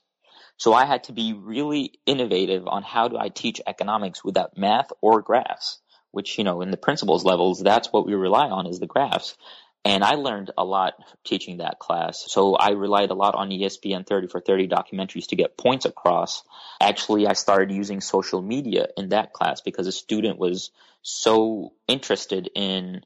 [0.57, 4.91] so i had to be really innovative on how do i teach economics without math
[5.01, 5.79] or graphs
[6.11, 9.35] which you know in the principles levels that's what we rely on is the graphs
[9.83, 12.23] and I learned a lot teaching that class.
[12.27, 16.43] So I relied a lot on ESPN 30 for 30 documentaries to get points across.
[16.79, 20.69] Actually, I started using social media in that class because a student was
[21.01, 23.01] so interested in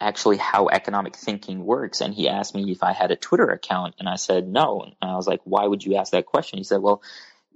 [0.00, 2.00] actually how economic thinking works.
[2.00, 4.82] And he asked me if I had a Twitter account and I said no.
[4.82, 6.58] And I was like, why would you ask that question?
[6.58, 7.02] He said, well,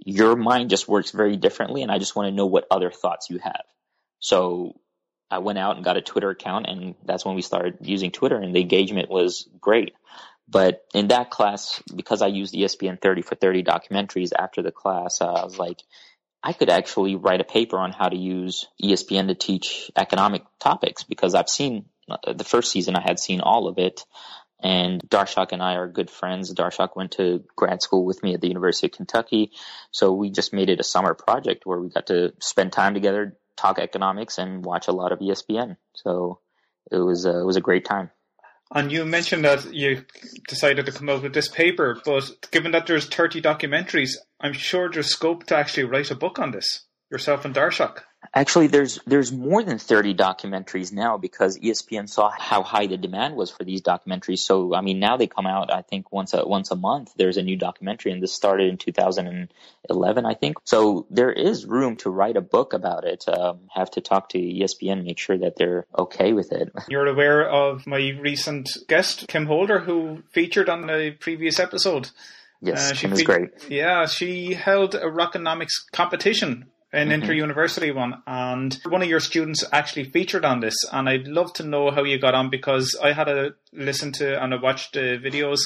[0.05, 3.29] your mind just works very differently and I just want to know what other thoughts
[3.31, 3.63] you have.
[4.21, 4.75] So
[5.31, 8.37] I went out and got a Twitter account, and that's when we started using Twitter,
[8.37, 9.95] and the engagement was great.
[10.49, 15.21] But in that class, because I used ESPN 30 for 30 documentaries after the class,
[15.21, 15.83] uh, I was like,
[16.43, 21.03] I could actually write a paper on how to use ESPN to teach economic topics
[21.03, 24.05] because I've seen the first season, I had seen all of it.
[24.63, 26.55] And Darshak and I are good friends.
[26.55, 29.53] Darshak went to grad school with me at the University of Kentucky.
[29.91, 33.37] So we just made it a summer project where we got to spend time together,
[33.57, 35.77] talk economics and watch a lot of ESPN.
[35.95, 36.41] So
[36.91, 38.11] it was uh, it was a great time.
[38.75, 40.05] And you mentioned that you
[40.49, 44.91] decided to come out with this paper, but given that there's 30 documentaries, I'm sure
[44.91, 48.01] there's scope to actually write a book on this yourself and Darshak.
[48.35, 53.37] Actually, there's there's more than 30 documentaries now because ESPN saw how high the demand
[53.37, 54.39] was for these documentaries.
[54.39, 55.73] So, I mean, now they come out.
[55.73, 57.13] I think once a once a month.
[57.17, 60.57] There's a new documentary, and this started in 2011, I think.
[60.65, 63.25] So there is room to write a book about it.
[63.29, 66.73] Um, have to talk to ESPN, make sure that they're okay with it.
[66.89, 72.11] You're aware of my recent guest, Kim Holder, who featured on the previous episode.
[72.61, 73.51] Yes, uh, Kim is great.
[73.69, 77.23] Yeah, she held a Rockonomics competition an mm-hmm.
[77.23, 80.77] inter-university one, and one of your students actually featured on this.
[80.91, 84.43] And I'd love to know how you got on because I had a listen to
[84.43, 85.61] and I watched the videos,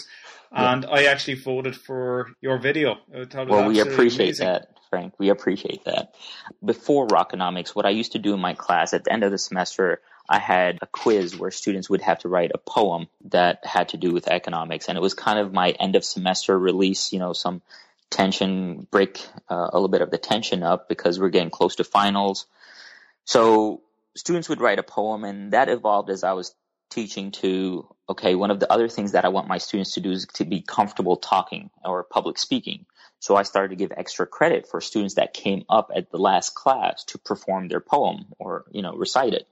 [0.50, 0.90] and yeah.
[0.90, 2.96] I actually voted for your video.
[3.34, 4.46] well, we appreciate amazing.
[4.46, 4.66] that.
[4.90, 5.14] Frank.
[5.18, 6.16] We appreciate that.
[6.64, 9.38] Before Rockonomics, what I used to do in my class at the end of the
[9.38, 13.90] semester, I had a quiz where students would have to write a poem that had
[13.90, 14.88] to do with economics.
[14.88, 17.62] And it was kind of my end of semester release, you know, some
[18.10, 21.84] tension, break uh, a little bit of the tension up because we're getting close to
[21.84, 22.46] finals.
[23.24, 23.82] So
[24.16, 26.54] students would write a poem and that evolved as I was
[26.90, 30.10] teaching to, okay, one of the other things that I want my students to do
[30.10, 32.86] is to be comfortable talking or public speaking.
[33.20, 36.54] So I started to give extra credit for students that came up at the last
[36.54, 39.46] class to perform their poem or, you know, recite it.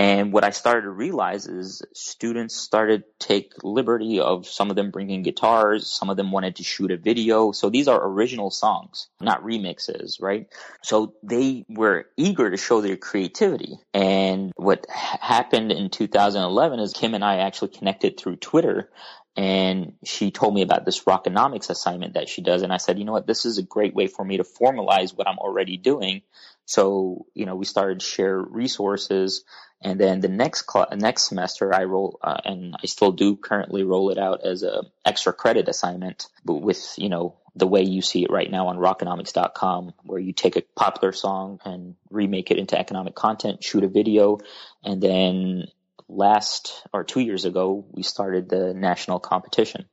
[0.00, 4.76] And what I started to realize is students started to take liberty of some of
[4.76, 5.88] them bringing guitars.
[5.88, 7.50] Some of them wanted to shoot a video.
[7.50, 10.46] So these are original songs, not remixes, right?
[10.82, 13.80] So they were eager to show their creativity.
[13.92, 18.90] And what happened in 2011 is Kim and I actually connected through Twitter
[19.36, 23.04] and she told me about this rockonomics assignment that she does and i said you
[23.04, 26.22] know what this is a great way for me to formalize what i'm already doing
[26.68, 29.44] so you know we started share resources
[29.80, 33.84] and then the next cl- next semester, I roll, uh, and I still do currently
[33.84, 38.02] roll it out as a extra credit assignment, but with you know the way you
[38.02, 42.58] see it right now on rockonomics.com, where you take a popular song and remake it
[42.58, 44.38] into economic content, shoot a video,
[44.82, 45.68] and then
[46.08, 49.86] last or two years ago, we started the national competition.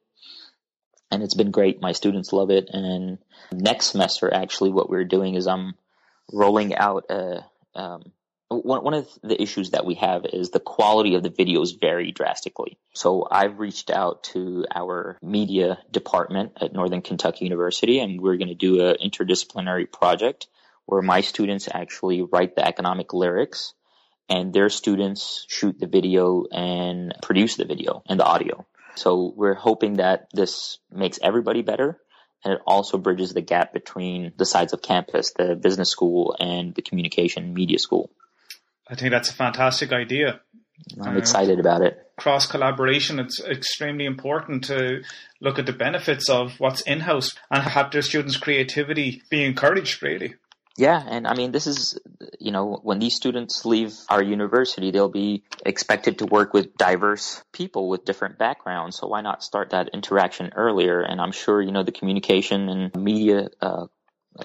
[1.12, 1.82] And it's been great.
[1.82, 2.70] My students love it.
[2.72, 3.20] And
[3.52, 5.76] next semester, actually, what we're doing is I'm
[6.32, 8.12] rolling out a um,
[8.48, 12.12] one, one of the issues that we have is the quality of the videos vary
[12.12, 12.78] drastically.
[12.94, 18.50] So I've reached out to our media department at Northern Kentucky University and we're going
[18.50, 20.48] to do an interdisciplinary project
[20.86, 23.74] where my students actually write the economic lyrics
[24.30, 28.66] and their students shoot the video and produce the video and the audio.
[28.96, 32.00] So we're hoping that this makes everybody better
[32.46, 36.76] and it also bridges the gap between the sides of campus, the business school and
[36.76, 38.12] the communication media school.
[38.88, 40.40] I think that's a fantastic idea.
[41.02, 41.98] I'm uh, excited about it.
[42.18, 45.02] Cross collaboration, it's extremely important to
[45.42, 50.04] look at the benefits of what's in house and have their students' creativity be encouraged,
[50.04, 50.36] really.
[50.78, 51.98] Yeah, and I mean, this is,
[52.38, 57.42] you know, when these students leave our university, they'll be expected to work with diverse
[57.54, 58.98] people with different backgrounds.
[58.98, 61.00] So why not start that interaction earlier?
[61.02, 63.86] And I'm sure, you know, the communication and media uh,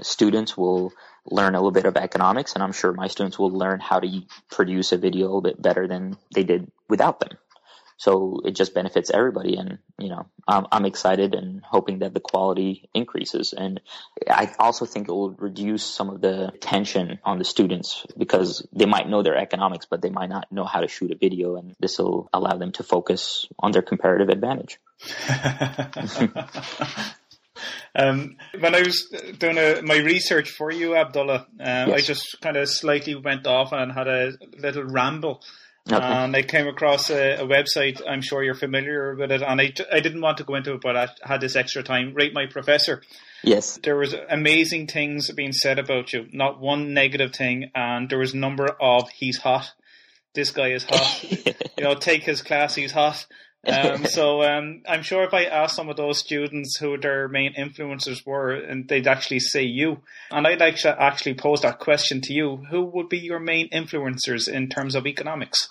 [0.02, 0.92] students will
[1.26, 4.22] learn a little bit of economics, and I'm sure my students will learn how to
[4.50, 7.38] produce a video a little bit better than they did without them.
[8.00, 9.56] So it just benefits everybody.
[9.56, 13.52] And, you know, I'm, I'm excited and hoping that the quality increases.
[13.52, 13.78] And
[14.26, 18.86] I also think it will reduce some of the tension on the students because they
[18.86, 21.56] might know their economics, but they might not know how to shoot a video.
[21.56, 24.80] And this will allow them to focus on their comparative advantage.
[27.94, 31.90] Um, when I was doing a, my research for you, Abdullah, um, yes.
[31.90, 35.42] I just kind of slightly went off and had a little ramble
[35.92, 36.06] Okay.
[36.06, 38.00] And I came across a, a, website.
[38.06, 40.80] I'm sure you're familiar with it, and I, I didn't want to go into it,
[40.80, 42.14] but I had this extra time.
[42.14, 43.02] Rate my professor.
[43.42, 43.78] Yes.
[43.82, 46.26] There was amazing things being said about you.
[46.32, 49.72] Not one negative thing, and there was a number of he's hot.
[50.34, 51.24] This guy is hot.
[51.78, 52.74] you know, take his class.
[52.74, 53.26] He's hot.
[53.66, 57.54] Um, so um, I'm sure if I asked some of those students who their main
[57.54, 60.00] influencers were, and they'd actually say you.
[60.30, 63.68] And I'd like to actually pose that question to you: Who would be your main
[63.70, 65.68] influencers in terms of economics?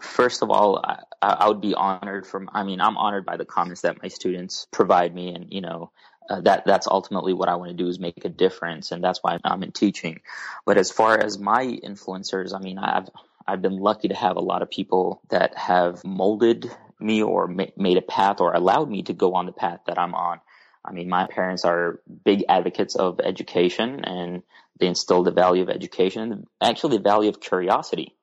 [0.00, 2.50] First of all, I, I would be honored from.
[2.52, 5.90] I mean, I'm honored by the comments that my students provide me, and you know,
[6.28, 9.20] uh, that that's ultimately what I want to do is make a difference, and that's
[9.22, 10.20] why I'm in teaching.
[10.64, 13.08] But as far as my influencers, I mean, I've
[13.46, 17.64] I've been lucky to have a lot of people that have molded me or ma-
[17.76, 20.40] made a path or allowed me to go on the path that I'm on.
[20.84, 24.42] I mean, my parents are big advocates of education and
[24.78, 28.14] they instilled the value of education, actually the value of curiosity.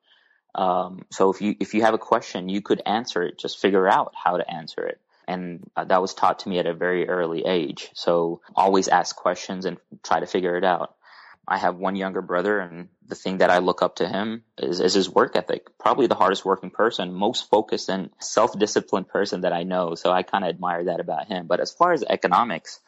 [0.58, 3.88] Um, so if you, if you have a question, you could answer it, just figure
[3.88, 5.00] out how to answer it.
[5.28, 7.90] And uh, that was taught to me at a very early age.
[7.94, 10.96] So always ask questions and try to figure it out.
[11.46, 14.80] I have one younger brother, and the thing that I look up to him is,
[14.80, 15.78] is his work ethic.
[15.78, 19.94] Probably the hardest working person, most focused and self disciplined person that I know.
[19.94, 21.46] So I kind of admire that about him.
[21.46, 22.80] But as far as economics,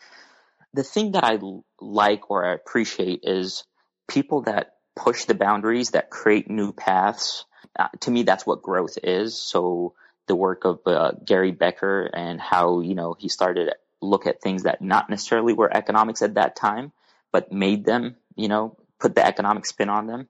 [0.74, 1.38] the thing that I
[1.80, 3.64] like or I appreciate is
[4.08, 7.44] people that push the boundaries, that create new paths.
[7.78, 9.40] Uh, to me, that's what growth is.
[9.40, 9.94] So
[10.26, 14.40] the work of uh, Gary Becker and how, you know, he started to look at
[14.40, 16.92] things that not necessarily were economics at that time,
[17.32, 20.28] but made them you know, put the economic spin on them.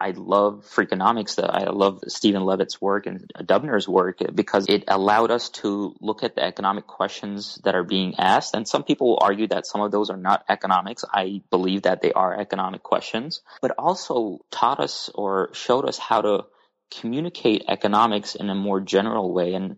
[0.00, 1.42] I love Freakonomics.
[1.42, 6.36] I love Stephen Levitt's work and Dubner's work because it allowed us to look at
[6.36, 8.54] the economic questions that are being asked.
[8.54, 11.04] And some people will argue that some of those are not economics.
[11.12, 16.20] I believe that they are economic questions, but also taught us or showed us how
[16.20, 16.44] to
[16.90, 19.76] communicate economics in a more general way and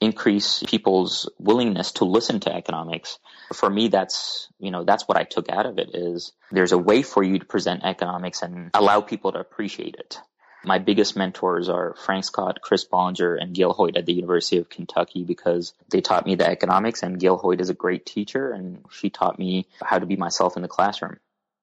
[0.00, 3.18] increase people's willingness to listen to economics.
[3.52, 6.78] For me, that's, you know, that's what I took out of it is there's a
[6.78, 10.18] way for you to present economics and allow people to appreciate it.
[10.64, 14.68] My biggest mentors are Frank Scott, Chris Bollinger, and Gail Hoyt at the University of
[14.68, 18.84] Kentucky because they taught me the economics and Gail Hoyt is a great teacher and
[18.90, 21.18] she taught me how to be myself in the classroom.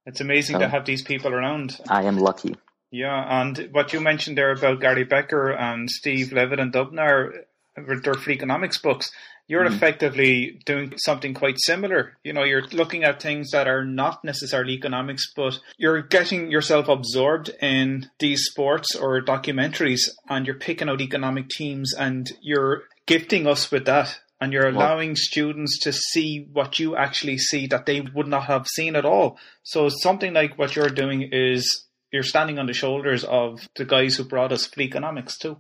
[0.06, 1.80] It's amazing so, to have these people around.
[1.90, 2.56] I am lucky.
[2.92, 7.32] Yeah, and what you mentioned there about Gary Becker and Steve Levitt and Dubner,
[7.76, 9.12] their economics books,
[9.48, 9.74] you're mm.
[9.74, 12.18] effectively doing something quite similar.
[12.24, 16.88] You know, you're looking at things that are not necessarily economics, but you're getting yourself
[16.88, 23.48] absorbed in these sports or documentaries and you're picking out economic teams and you're gifting
[23.48, 24.20] us with that.
[24.40, 28.44] And you're allowing well, students to see what you actually see that they would not
[28.44, 29.40] have seen at all.
[29.64, 34.16] So something like what you're doing is you're standing on the shoulders of the guys
[34.16, 35.60] who brought us Freakonomics too.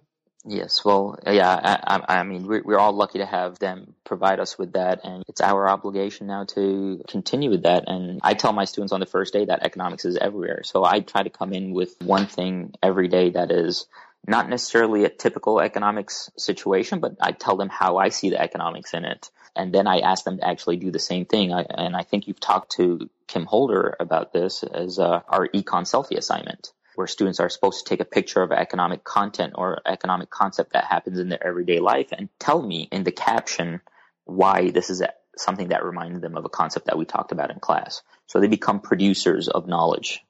[0.50, 4.58] Yes, well, yeah, I, I mean, we're, we're all lucky to have them provide us
[4.58, 7.84] with that, and it's our obligation now to continue with that.
[7.88, 10.62] And I tell my students on the first day that economics is everywhere.
[10.64, 13.88] So I try to come in with one thing every day that is
[14.28, 18.94] not necessarily a typical economics situation, but I tell them how I see the economics
[18.94, 19.32] in it.
[19.56, 21.54] And then I ask them to actually do the same thing.
[21.54, 25.84] I, and I think you've talked to Kim Holder about this as uh, our econ
[25.84, 30.32] selfie assignment where students are supposed to take a picture of economic content or economic
[30.32, 33.82] concept that happens in their everyday life and tell me in the caption
[34.26, 35.04] why this is
[35.38, 38.02] something that reminded them of a concept that we talked about in class.
[38.26, 40.24] So they become producers of knowledge.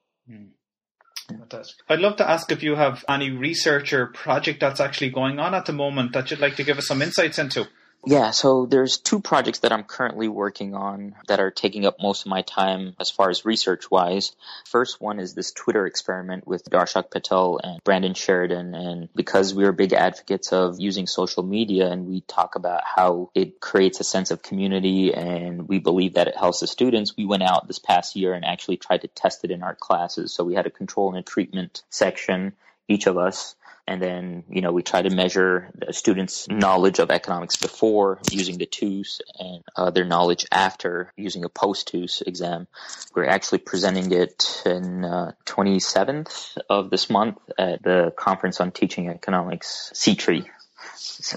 [1.90, 5.54] I'd love to ask if you have any research or project that's actually going on
[5.54, 7.68] at the moment that you'd like to give us some insights into.
[8.08, 12.26] Yeah, so there's two projects that I'm currently working on that are taking up most
[12.26, 14.34] of my time as far as research wise.
[14.66, 18.76] First one is this Twitter experiment with Darshak Patel and Brandon Sheridan.
[18.76, 23.30] And because we are big advocates of using social media and we talk about how
[23.36, 27.26] it creates a sense of community and we believe that it helps the students, we
[27.26, 30.34] went out this past year and actually tried to test it in our classes.
[30.34, 32.54] So we had a control and a treatment section,
[32.88, 33.57] each of us
[33.88, 38.58] and then, you know, we try to measure the students' knowledge of economics before using
[38.58, 42.68] the TUCE and uh, their knowledge after using a post-TUCE exam.
[43.16, 49.08] We're actually presenting it in uh, 27th of this month at the Conference on Teaching
[49.08, 50.48] Economics, CTREE,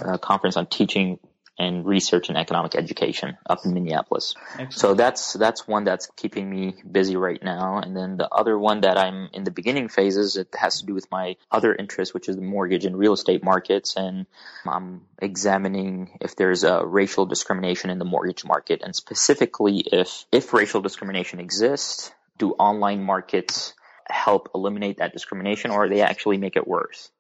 [0.03, 1.21] uh, Conference on Teaching
[1.61, 4.35] and research and economic education up in Minneapolis.
[4.53, 4.73] Excellent.
[4.73, 7.79] So that's that's one that's keeping me busy right now.
[7.79, 10.95] And then the other one that I'm in the beginning phases, it has to do
[10.95, 13.95] with my other interest, which is the mortgage and real estate markets.
[13.97, 14.27] And
[14.67, 20.55] I'm examining if there's a racial discrimination in the mortgage market, and specifically if if
[20.55, 23.75] racial discrimination exists, do online markets
[24.09, 27.11] help eliminate that discrimination, or they actually make it worse?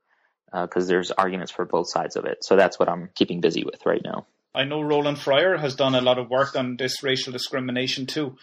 [0.52, 2.44] Because uh, there's arguments for both sides of it.
[2.44, 4.26] So that's what I'm keeping busy with right now.
[4.54, 8.36] I know Roland Fryer has done a lot of work on this racial discrimination too.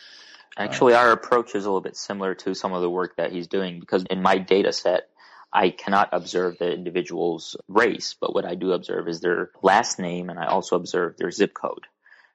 [0.57, 3.31] Actually, uh, our approach is a little bit similar to some of the work that
[3.31, 5.09] he's doing because in my data set,
[5.51, 10.29] I cannot observe the individual's race, but what I do observe is their last name
[10.29, 11.85] and I also observe their zip code.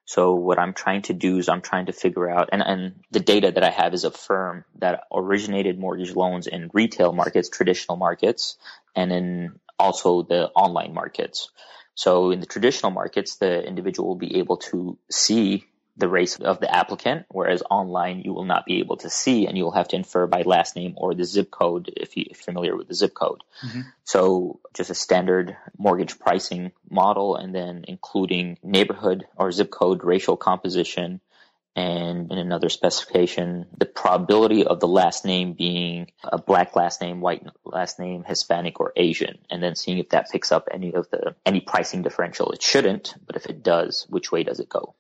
[0.05, 3.21] So what I'm trying to do is I'm trying to figure out, and, and the
[3.21, 7.97] data that I have is a firm that originated mortgage loans in retail markets, traditional
[7.97, 8.57] markets,
[8.97, 11.51] and in also the online markets.
[11.95, 15.67] So in the traditional markets, the individual will be able to see
[15.97, 19.59] the race of the applicant, whereas online you will not be able to see and
[19.59, 22.75] you'll have to infer by last name or the zip code if, you, are familiar
[22.77, 23.43] with the zip code.
[23.63, 23.81] Mm-hmm.
[24.05, 30.39] So just a standard mortgage pricing model and then including neighborhood or zip code racial
[30.39, 31.21] composition
[31.75, 37.21] and in another specification, the probability of the last name being a black last name,
[37.21, 41.09] white last name, Hispanic or Asian, and then seeing if that picks up any of
[41.11, 42.53] the any pricing differential.
[42.53, 44.95] It shouldn't, but if it does, which way does it go?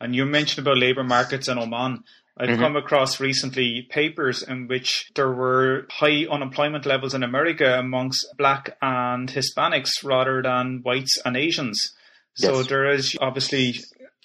[0.00, 2.04] And you mentioned about labor markets in Oman.
[2.36, 2.60] I've mm-hmm.
[2.60, 8.76] come across recently papers in which there were high unemployment levels in America amongst black
[8.80, 11.94] and Hispanics rather than whites and Asians.
[12.34, 12.66] So yes.
[12.68, 13.74] there is obviously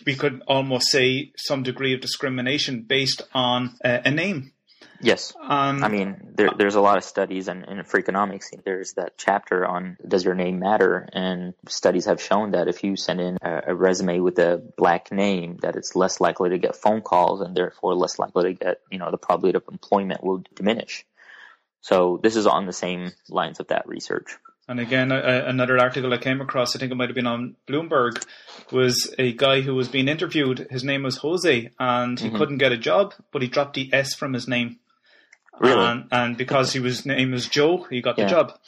[0.05, 4.51] we could almost say some degree of discrimination based on uh, a name.
[5.01, 5.33] Yes.
[5.39, 9.17] Um, I mean, there, there's a lot of studies and in, in Freakonomics, there's that
[9.17, 11.07] chapter on does your name matter?
[11.13, 15.11] And studies have shown that if you send in a, a, resume with a black
[15.11, 18.81] name, that it's less likely to get phone calls and therefore less likely to get,
[18.91, 21.05] you know, the probability of employment will diminish.
[21.81, 24.37] So this is on the same lines of that research.
[24.68, 27.55] And again, a, another article I came across, I think it might have been on
[27.68, 28.26] Bloomberg,
[28.72, 30.68] was a guy who was being interviewed.
[30.70, 32.38] His name was Jose, and he mm-hmm.
[32.38, 34.80] couldn't get a job, but he dropped the S from his name.
[35.59, 35.86] Really?
[35.86, 38.26] And, and because he was name was Joe, he got yeah.
[38.26, 38.59] the job.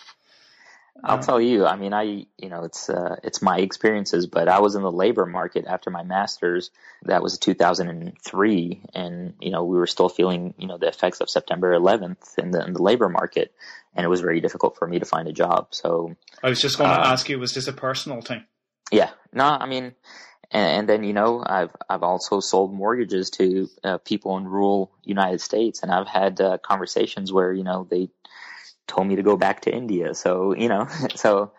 [1.04, 1.66] I'll tell you.
[1.66, 4.91] I mean, I you know it's uh, it's my experiences, but I was in the
[4.91, 6.72] labor market after my master's.
[7.04, 11.30] That was 2003, and you know we were still feeling you know the effects of
[11.30, 13.54] September 11th in the in the labor market,
[13.95, 15.68] and it was very difficult for me to find a job.
[15.72, 18.45] So I was just going to uh, ask you, was this a personal thing?
[18.91, 19.12] Yeah.
[19.34, 19.93] No, I mean,
[20.52, 24.91] and, and then you know I've I've also sold mortgages to uh, people in rural
[25.04, 28.10] United States, and I've had uh, conversations where you know they
[28.90, 30.14] told me to go back to India.
[30.14, 31.54] So, you know, so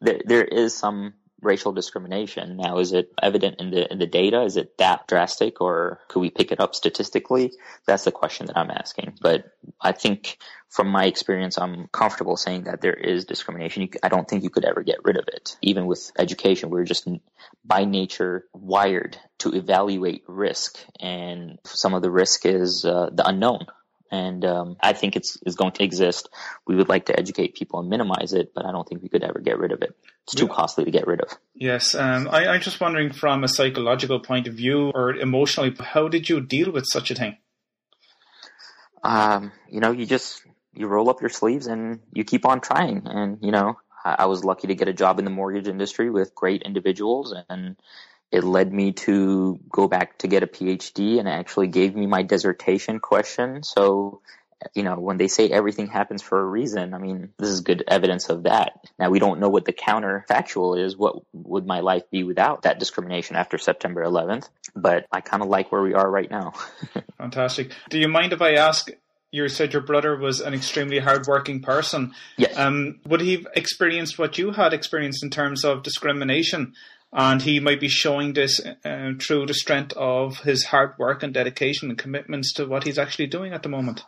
[0.00, 2.56] there, there is some racial discrimination.
[2.56, 4.42] Now, is it evident in the, in the data?
[4.42, 7.52] Is it that drastic or could we pick it up statistically?
[7.86, 9.18] That's the question that I'm asking.
[9.20, 13.90] But I think from my experience, I'm comfortable saying that there is discrimination.
[14.02, 15.56] I don't think you could ever get rid of it.
[15.60, 17.06] Even with education, we're just
[17.64, 23.66] by nature wired to evaluate risk and some of the risk is uh, the unknown
[24.14, 26.28] and um, I think it's is going to exist.
[26.66, 29.24] We would like to educate people and minimize it, but I don't think we could
[29.24, 29.96] ever get rid of it.
[30.22, 30.54] It's too yeah.
[30.54, 31.28] costly to get rid of.
[31.54, 36.08] Yes, um, I, I'm just wondering from a psychological point of view or emotionally, how
[36.08, 37.36] did you deal with such a thing?
[39.02, 40.42] Um, you know, you just
[40.72, 43.02] you roll up your sleeves and you keep on trying.
[43.06, 46.08] And you know, I, I was lucky to get a job in the mortgage industry
[46.08, 47.76] with great individuals and
[48.34, 52.24] it led me to go back to get a PhD and actually gave me my
[52.24, 53.62] dissertation question.
[53.62, 54.22] So,
[54.74, 57.84] you know, when they say everything happens for a reason, I mean, this is good
[57.86, 58.72] evidence of that.
[58.98, 60.96] Now we don't know what the counterfactual is.
[60.96, 64.48] What would my life be without that discrimination after September 11th?
[64.74, 66.54] But I kind of like where we are right now.
[67.18, 67.70] Fantastic.
[67.88, 68.90] Do you mind if I ask
[69.34, 72.14] you said your brother was an extremely hardworking person.
[72.36, 72.56] Yes.
[72.56, 76.74] Um, would he have experienced what you had experienced in terms of discrimination?
[77.14, 81.32] And he might be showing this uh, through the strength of his hard work and
[81.32, 84.02] dedication and commitments to what he's actually doing at the moment.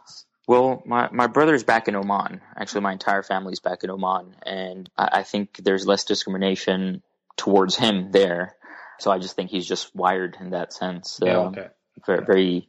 [0.49, 2.41] Well, my, my brother's back in Oman.
[2.57, 4.35] Actually, my entire family's back in Oman.
[4.45, 7.03] And I, I think there's less discrimination
[7.37, 8.57] towards him there.
[8.99, 11.19] So I just think he's just wired in that sense.
[11.23, 11.69] Yeah, um, okay.
[12.07, 12.69] Very, very,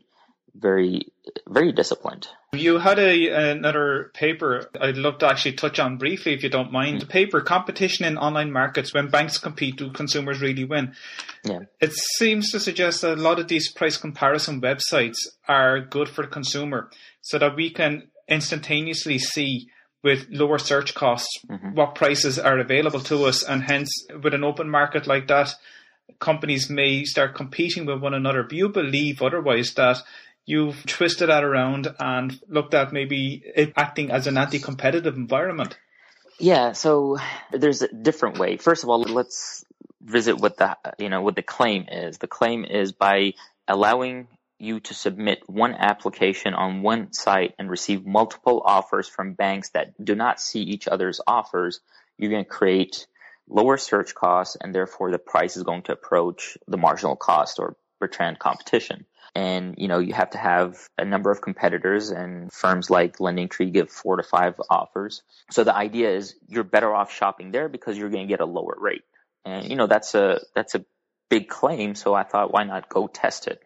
[0.60, 1.08] very,
[1.48, 2.28] very disciplined.
[2.54, 6.72] You had a another paper I'd love to actually touch on briefly, if you don't
[6.72, 7.02] mind.
[7.02, 10.94] The paper "Competition in Online Markets: When Banks Compete, Do Consumers Really Win?"
[11.44, 11.62] Yeah.
[11.80, 16.24] It seems to suggest that a lot of these price comparison websites are good for
[16.24, 16.90] the consumer,
[17.22, 19.70] so that we can instantaneously see
[20.04, 21.74] with lower search costs mm-hmm.
[21.74, 23.90] what prices are available to us, and hence
[24.24, 25.54] with an open market like that,
[26.20, 28.44] companies may start competing with one another.
[28.44, 29.98] Do you believe otherwise that
[30.48, 35.78] you've twisted that around and looked at maybe it acting as an anti-competitive environment.
[36.40, 37.18] Yeah, so
[37.52, 38.58] there's a different way.
[38.58, 39.64] First of all, let's
[40.02, 42.18] visit what the you know what the claim is.
[42.18, 43.34] The claim is by
[43.68, 44.28] allowing
[44.60, 49.94] you to submit one application on one site and receive multiple offers from banks that
[50.04, 51.80] do not see each other's offers,
[52.18, 53.06] you're going to create
[53.48, 57.76] lower search costs and therefore the price is going to approach the marginal cost or
[58.00, 59.06] Bertrand competition.
[59.38, 63.72] And, you know, you have to have a number of competitors and firms like LendingTree
[63.72, 65.22] give four to five offers.
[65.52, 68.48] So the idea is you're better off shopping there because you're going to get a
[68.48, 69.04] lower rate.
[69.46, 70.84] And, you know, that's a, that's a
[71.30, 71.94] big claim.
[71.94, 73.62] So I thought, why not go test it?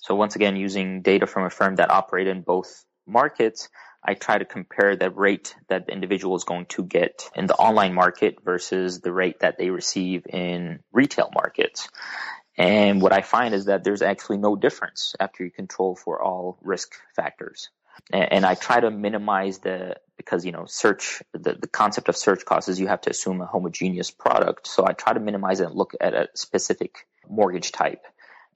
[0.00, 3.68] So once again, using data from a firm that operate in both markets,
[4.04, 7.56] I try to compare the rate that the individual is going to get in the
[7.56, 11.88] online market versus the rate that they receive in retail markets.
[12.58, 16.58] And what I find is that there's actually no difference after you control for all
[16.62, 17.68] risk factors.
[18.12, 22.44] And I try to minimize the, because, you know, search, the, the concept of search
[22.44, 24.66] costs is you have to assume a homogeneous product.
[24.66, 28.04] So I try to minimize and look at a specific mortgage type.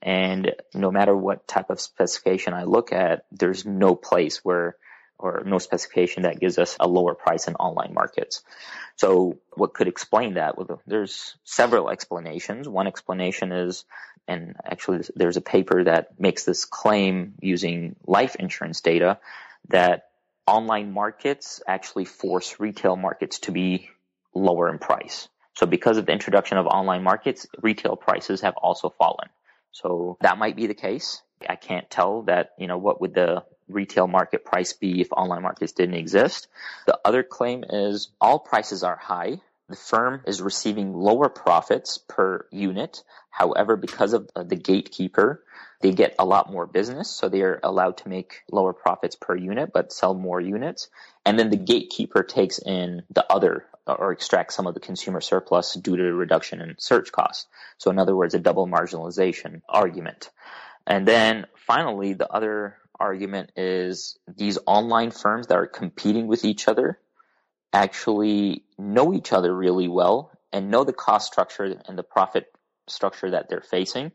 [0.01, 4.77] And no matter what type of specification I look at, there's no place where
[5.21, 8.41] or no specification that gives us a lower price in online markets.
[8.95, 10.57] So what could explain that?
[10.57, 12.67] Well, there's several explanations.
[12.67, 13.85] One explanation is,
[14.27, 19.19] and actually there's a paper that makes this claim using life insurance data
[19.69, 20.09] that
[20.47, 23.89] online markets actually force retail markets to be
[24.33, 25.27] lower in price.
[25.55, 29.29] So because of the introduction of online markets, retail prices have also fallen.
[29.71, 31.21] So that might be the case.
[31.47, 35.41] I can't tell that, you know, what would the retail market price be if online
[35.41, 36.47] markets didn't exist.
[36.85, 39.41] The other claim is all prices are high.
[39.69, 43.03] The firm is receiving lower profits per unit.
[43.29, 45.43] However, because of the gatekeeper,
[45.79, 47.09] they get a lot more business.
[47.09, 50.89] So they are allowed to make lower profits per unit, but sell more units.
[51.25, 55.73] And then the gatekeeper takes in the other or extracts some of the consumer surplus
[55.73, 57.47] due to a reduction in search costs.
[57.77, 60.29] So in other words, a double marginalization argument.
[60.85, 66.67] And then finally, the other argument is these online firms that are competing with each
[66.67, 66.99] other
[67.73, 72.45] actually know each other really well and know the cost structure and the profit
[72.87, 74.11] structure that they're facing.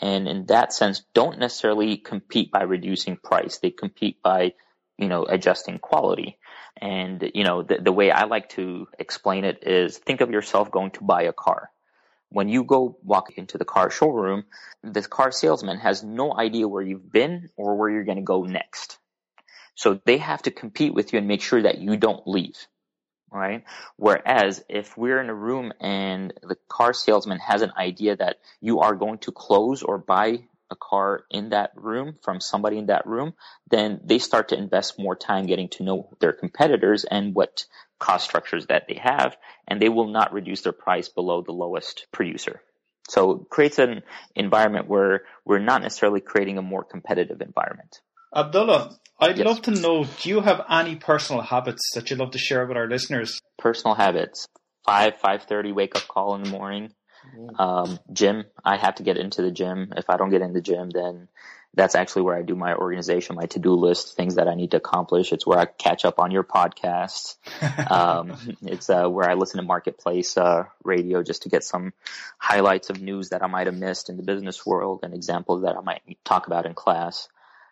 [0.00, 3.58] And in that sense, don't necessarily compete by reducing price.
[3.58, 4.54] They compete by,
[4.96, 6.38] you know, adjusting quality.
[6.80, 10.70] And, you know, the, the way I like to explain it is think of yourself
[10.70, 11.70] going to buy a car
[12.30, 14.44] when you go walk into the car showroom,
[14.82, 18.44] the car salesman has no idea where you've been or where you're going to go
[18.44, 18.98] next.
[19.74, 22.56] So they have to compete with you and make sure that you don't leave.
[23.32, 23.64] Right?
[23.96, 28.80] Whereas if we're in a room and the car salesman has an idea that you
[28.80, 33.06] are going to close or buy a car in that room from somebody in that
[33.06, 33.34] room,
[33.70, 37.64] then they start to invest more time getting to know their competitors and what
[37.98, 39.36] cost structures that they have,
[39.68, 42.62] and they will not reduce their price below the lowest producer.
[43.08, 44.02] So it creates an
[44.36, 48.00] environment where we're not necessarily creating a more competitive environment.
[48.34, 49.46] Abdullah, I'd yes.
[49.46, 52.76] love to know, do you have any personal habits that you'd love to share with
[52.76, 53.40] our listeners?
[53.58, 54.46] Personal habits.
[54.86, 56.92] 5, 5.30 wake up call in the morning.
[57.58, 58.44] Um, gym.
[58.64, 59.92] I have to get into the gym.
[59.96, 61.28] If I don't get in the gym, then
[61.74, 64.78] that's actually where I do my organization, my to-do list, things that I need to
[64.78, 65.32] accomplish.
[65.32, 67.36] It's where I catch up on your podcast.
[67.90, 71.92] um, it's uh, where I listen to marketplace uh, radio just to get some
[72.38, 75.76] highlights of news that I might have missed in the business world and examples that
[75.76, 77.28] I might talk about in class.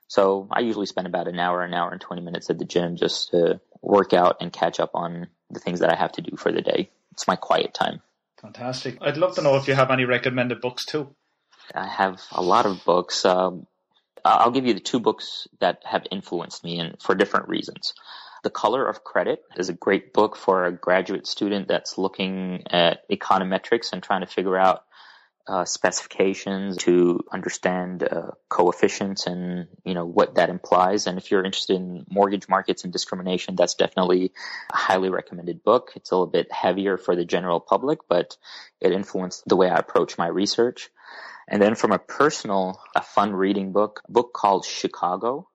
[0.06, 2.96] So I usually spend about an hour, an hour and 20 minutes at the gym
[2.96, 6.36] just to work out and catch up on the things that I have to do
[6.36, 6.90] for the day.
[7.12, 8.00] It's my quiet time.
[8.40, 8.98] Fantastic.
[9.00, 11.14] I'd love to know if you have any recommended books too.
[11.74, 13.24] I have a lot of books.
[13.24, 13.66] Um,
[14.24, 17.94] I'll give you the two books that have influenced me and for different reasons.
[18.44, 23.08] The Color of Credit is a great book for a graduate student that's looking at
[23.10, 24.84] econometrics and trying to figure out,
[25.48, 31.06] uh, specifications to understand uh, coefficients and you know what that implies.
[31.06, 34.32] And if you're interested in mortgage markets and discrimination, that's definitely
[34.72, 35.92] a highly recommended book.
[35.96, 38.36] It's a little bit heavier for the general public, but
[38.80, 40.90] it influenced the way I approach my research.
[41.48, 45.48] And then from a personal, a fun reading book, a book called Chicago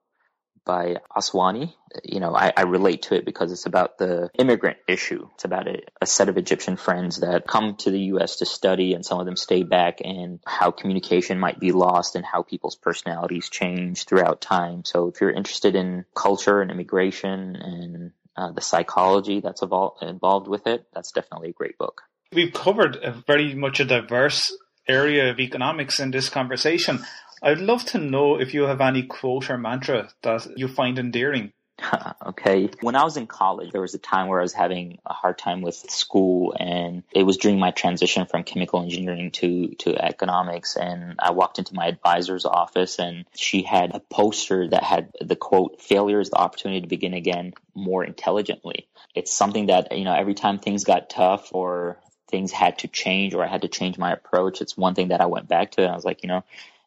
[0.66, 1.74] by Aswany.
[2.04, 5.28] You know, I, I, relate to it because it's about the immigrant issue.
[5.36, 8.38] It's about a, a, set of Egyptian friends that come to the U.S.
[8.38, 12.26] to study and some of them stay back and how communication might be lost and
[12.26, 14.84] how people's personalities change throughout time.
[14.86, 20.66] So if you're interested in culture and immigration and uh, the psychology that's involved with
[20.66, 22.02] it, that's definitely a great book.
[22.32, 24.52] We've covered a very much a diverse
[24.88, 27.06] area of economics in this conversation.
[27.42, 31.52] I'd love to know if you have any quote or mantra that you find endearing.
[32.26, 32.70] okay.
[32.82, 35.38] When I was in college, there was a time where I was having a hard
[35.38, 40.76] time with school and it was during my transition from chemical engineering to, to economics.
[40.76, 45.36] And I walked into my advisor's office and she had a poster that had the
[45.36, 48.88] quote, failure is the opportunity to begin again more intelligently.
[49.16, 51.98] It's something that, you know, every time things got tough or
[52.34, 55.22] things had to change or I had to change my approach, it's one thing that
[55.22, 56.44] I went back to and I was like, you know,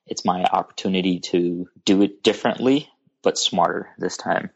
[0.09, 2.91] it's my opportunity to do it differently,
[3.23, 4.51] but smarter this time.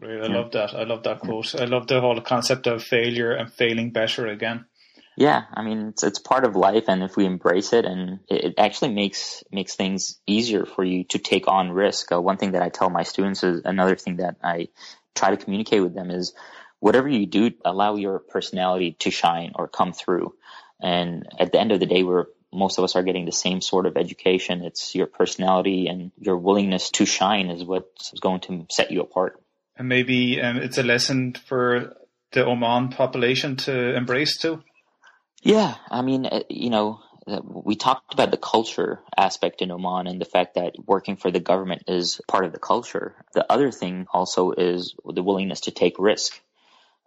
[0.00, 0.22] Great.
[0.22, 0.34] I yeah.
[0.34, 0.74] love that.
[0.74, 1.54] I love that quote.
[1.54, 4.64] I love the whole concept of failure and failing better again.
[5.16, 8.44] Yeah, I mean it's it's part of life, and if we embrace it, and it,
[8.44, 12.12] it actually makes makes things easier for you to take on risk.
[12.12, 14.68] Uh, one thing that I tell my students is another thing that I
[15.14, 16.34] try to communicate with them is
[16.86, 20.32] whatever you do, allow your personality to shine or come through.
[20.80, 23.60] And at the end of the day, we're most of us are getting the same
[23.60, 24.62] sort of education.
[24.62, 29.42] It's your personality and your willingness to shine is what's going to set you apart.
[29.76, 31.96] And maybe um, it's a lesson for
[32.30, 34.62] the Oman population to embrace too.
[35.42, 40.20] Yeah, I mean, uh, you know, we talked about the culture aspect in Oman and
[40.20, 43.16] the fact that working for the government is part of the culture.
[43.34, 46.40] The other thing also is the willingness to take risk.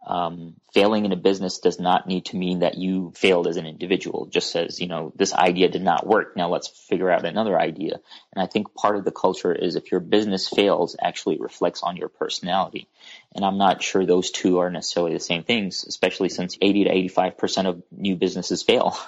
[0.09, 3.67] Um, failing in a business does not need to mean that you failed as an
[3.67, 4.25] individual.
[4.25, 6.35] Just says, you know, this idea did not work.
[6.35, 7.99] Now let's figure out another idea.
[8.33, 11.95] And I think part of the culture is if your business fails, actually reflects on
[11.95, 12.87] your personality.
[13.35, 16.89] And I'm not sure those two are necessarily the same things, especially since 80 to
[17.21, 18.97] 85% of new businesses fail.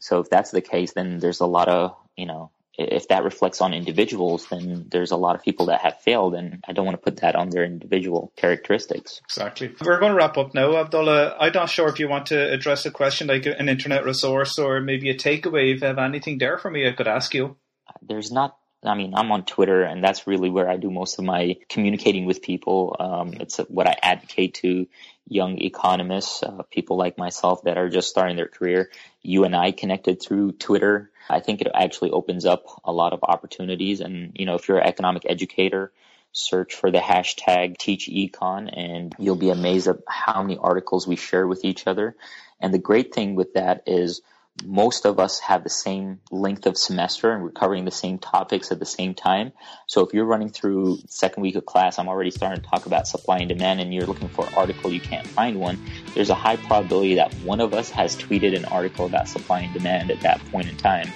[0.00, 3.60] So if that's the case, then there's a lot of, you know, if that reflects
[3.60, 6.96] on individuals, then there's a lot of people that have failed, and I don't want
[6.96, 9.20] to put that on their individual characteristics.
[9.24, 9.74] Exactly.
[9.84, 11.36] We're going to wrap up now, Abdullah.
[11.40, 14.80] I'm not sure if you want to address a question like an internet resource or
[14.80, 15.74] maybe a takeaway.
[15.74, 17.56] If you have anything there for me, I could ask you.
[18.00, 21.24] There's not I mean, I'm on Twitter, and that's really where I do most of
[21.24, 22.94] my communicating with people.
[23.00, 24.86] Um, it's what I advocate to
[25.26, 28.90] young economists, uh, people like myself that are just starting their career.
[29.20, 31.10] You and I connected through Twitter.
[31.28, 34.00] I think it actually opens up a lot of opportunities.
[34.00, 35.92] And, you know, if you're an economic educator,
[36.32, 41.46] search for the hashtag teachecon and you'll be amazed at how many articles we share
[41.46, 42.16] with each other.
[42.60, 44.20] And the great thing with that is
[44.64, 48.72] most of us have the same length of semester and we're covering the same topics
[48.72, 49.52] at the same time.
[49.86, 53.06] So if you're running through second week of class, I'm already starting to talk about
[53.06, 55.78] supply and demand and you're looking for an article, you can't find one.
[56.14, 59.72] There's a high probability that one of us has tweeted an article about supply and
[59.72, 61.08] demand at that point in time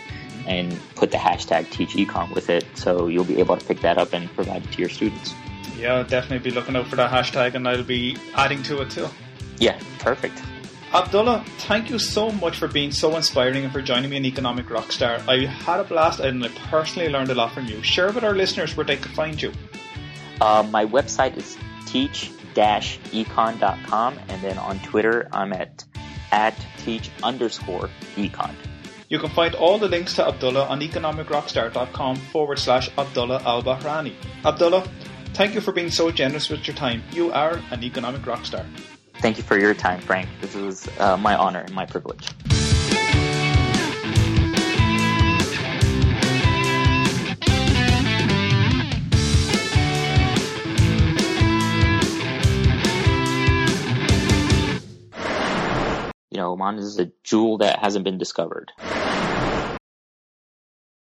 [0.47, 2.65] and put the hashtag teach econ with it.
[2.75, 5.35] So you'll be able to pick that up and provide it to your students.
[5.77, 8.91] Yeah, I'll definitely be looking out for that hashtag and I'll be adding to it
[8.91, 9.09] too.
[9.59, 10.43] Yeah, perfect.
[10.95, 14.67] Abdullah, thank you so much for being so inspiring and for joining me in Economic
[14.67, 15.27] Rockstar.
[15.27, 17.83] I had a blast and I personally learned a lot from you.
[17.83, 19.53] Share with our listeners where they can find you.
[20.43, 25.83] Uh, my website is teach-econ.com and then on Twitter I'm at
[26.31, 28.55] at teach underscore econ.
[29.09, 34.13] You can find all the links to Abdullah on economicrockstar.com forward slash Abdullah Al Bahrani.
[34.45, 34.87] Abdullah,
[35.33, 37.03] thank you for being so generous with your time.
[37.13, 38.67] You are an economic rockstar.
[39.23, 40.29] Thank you for your time, Frank.
[40.41, 42.29] This was uh, my honor and my privilege.
[56.33, 58.73] You know, Oman is a jewel that hasn't been discovered.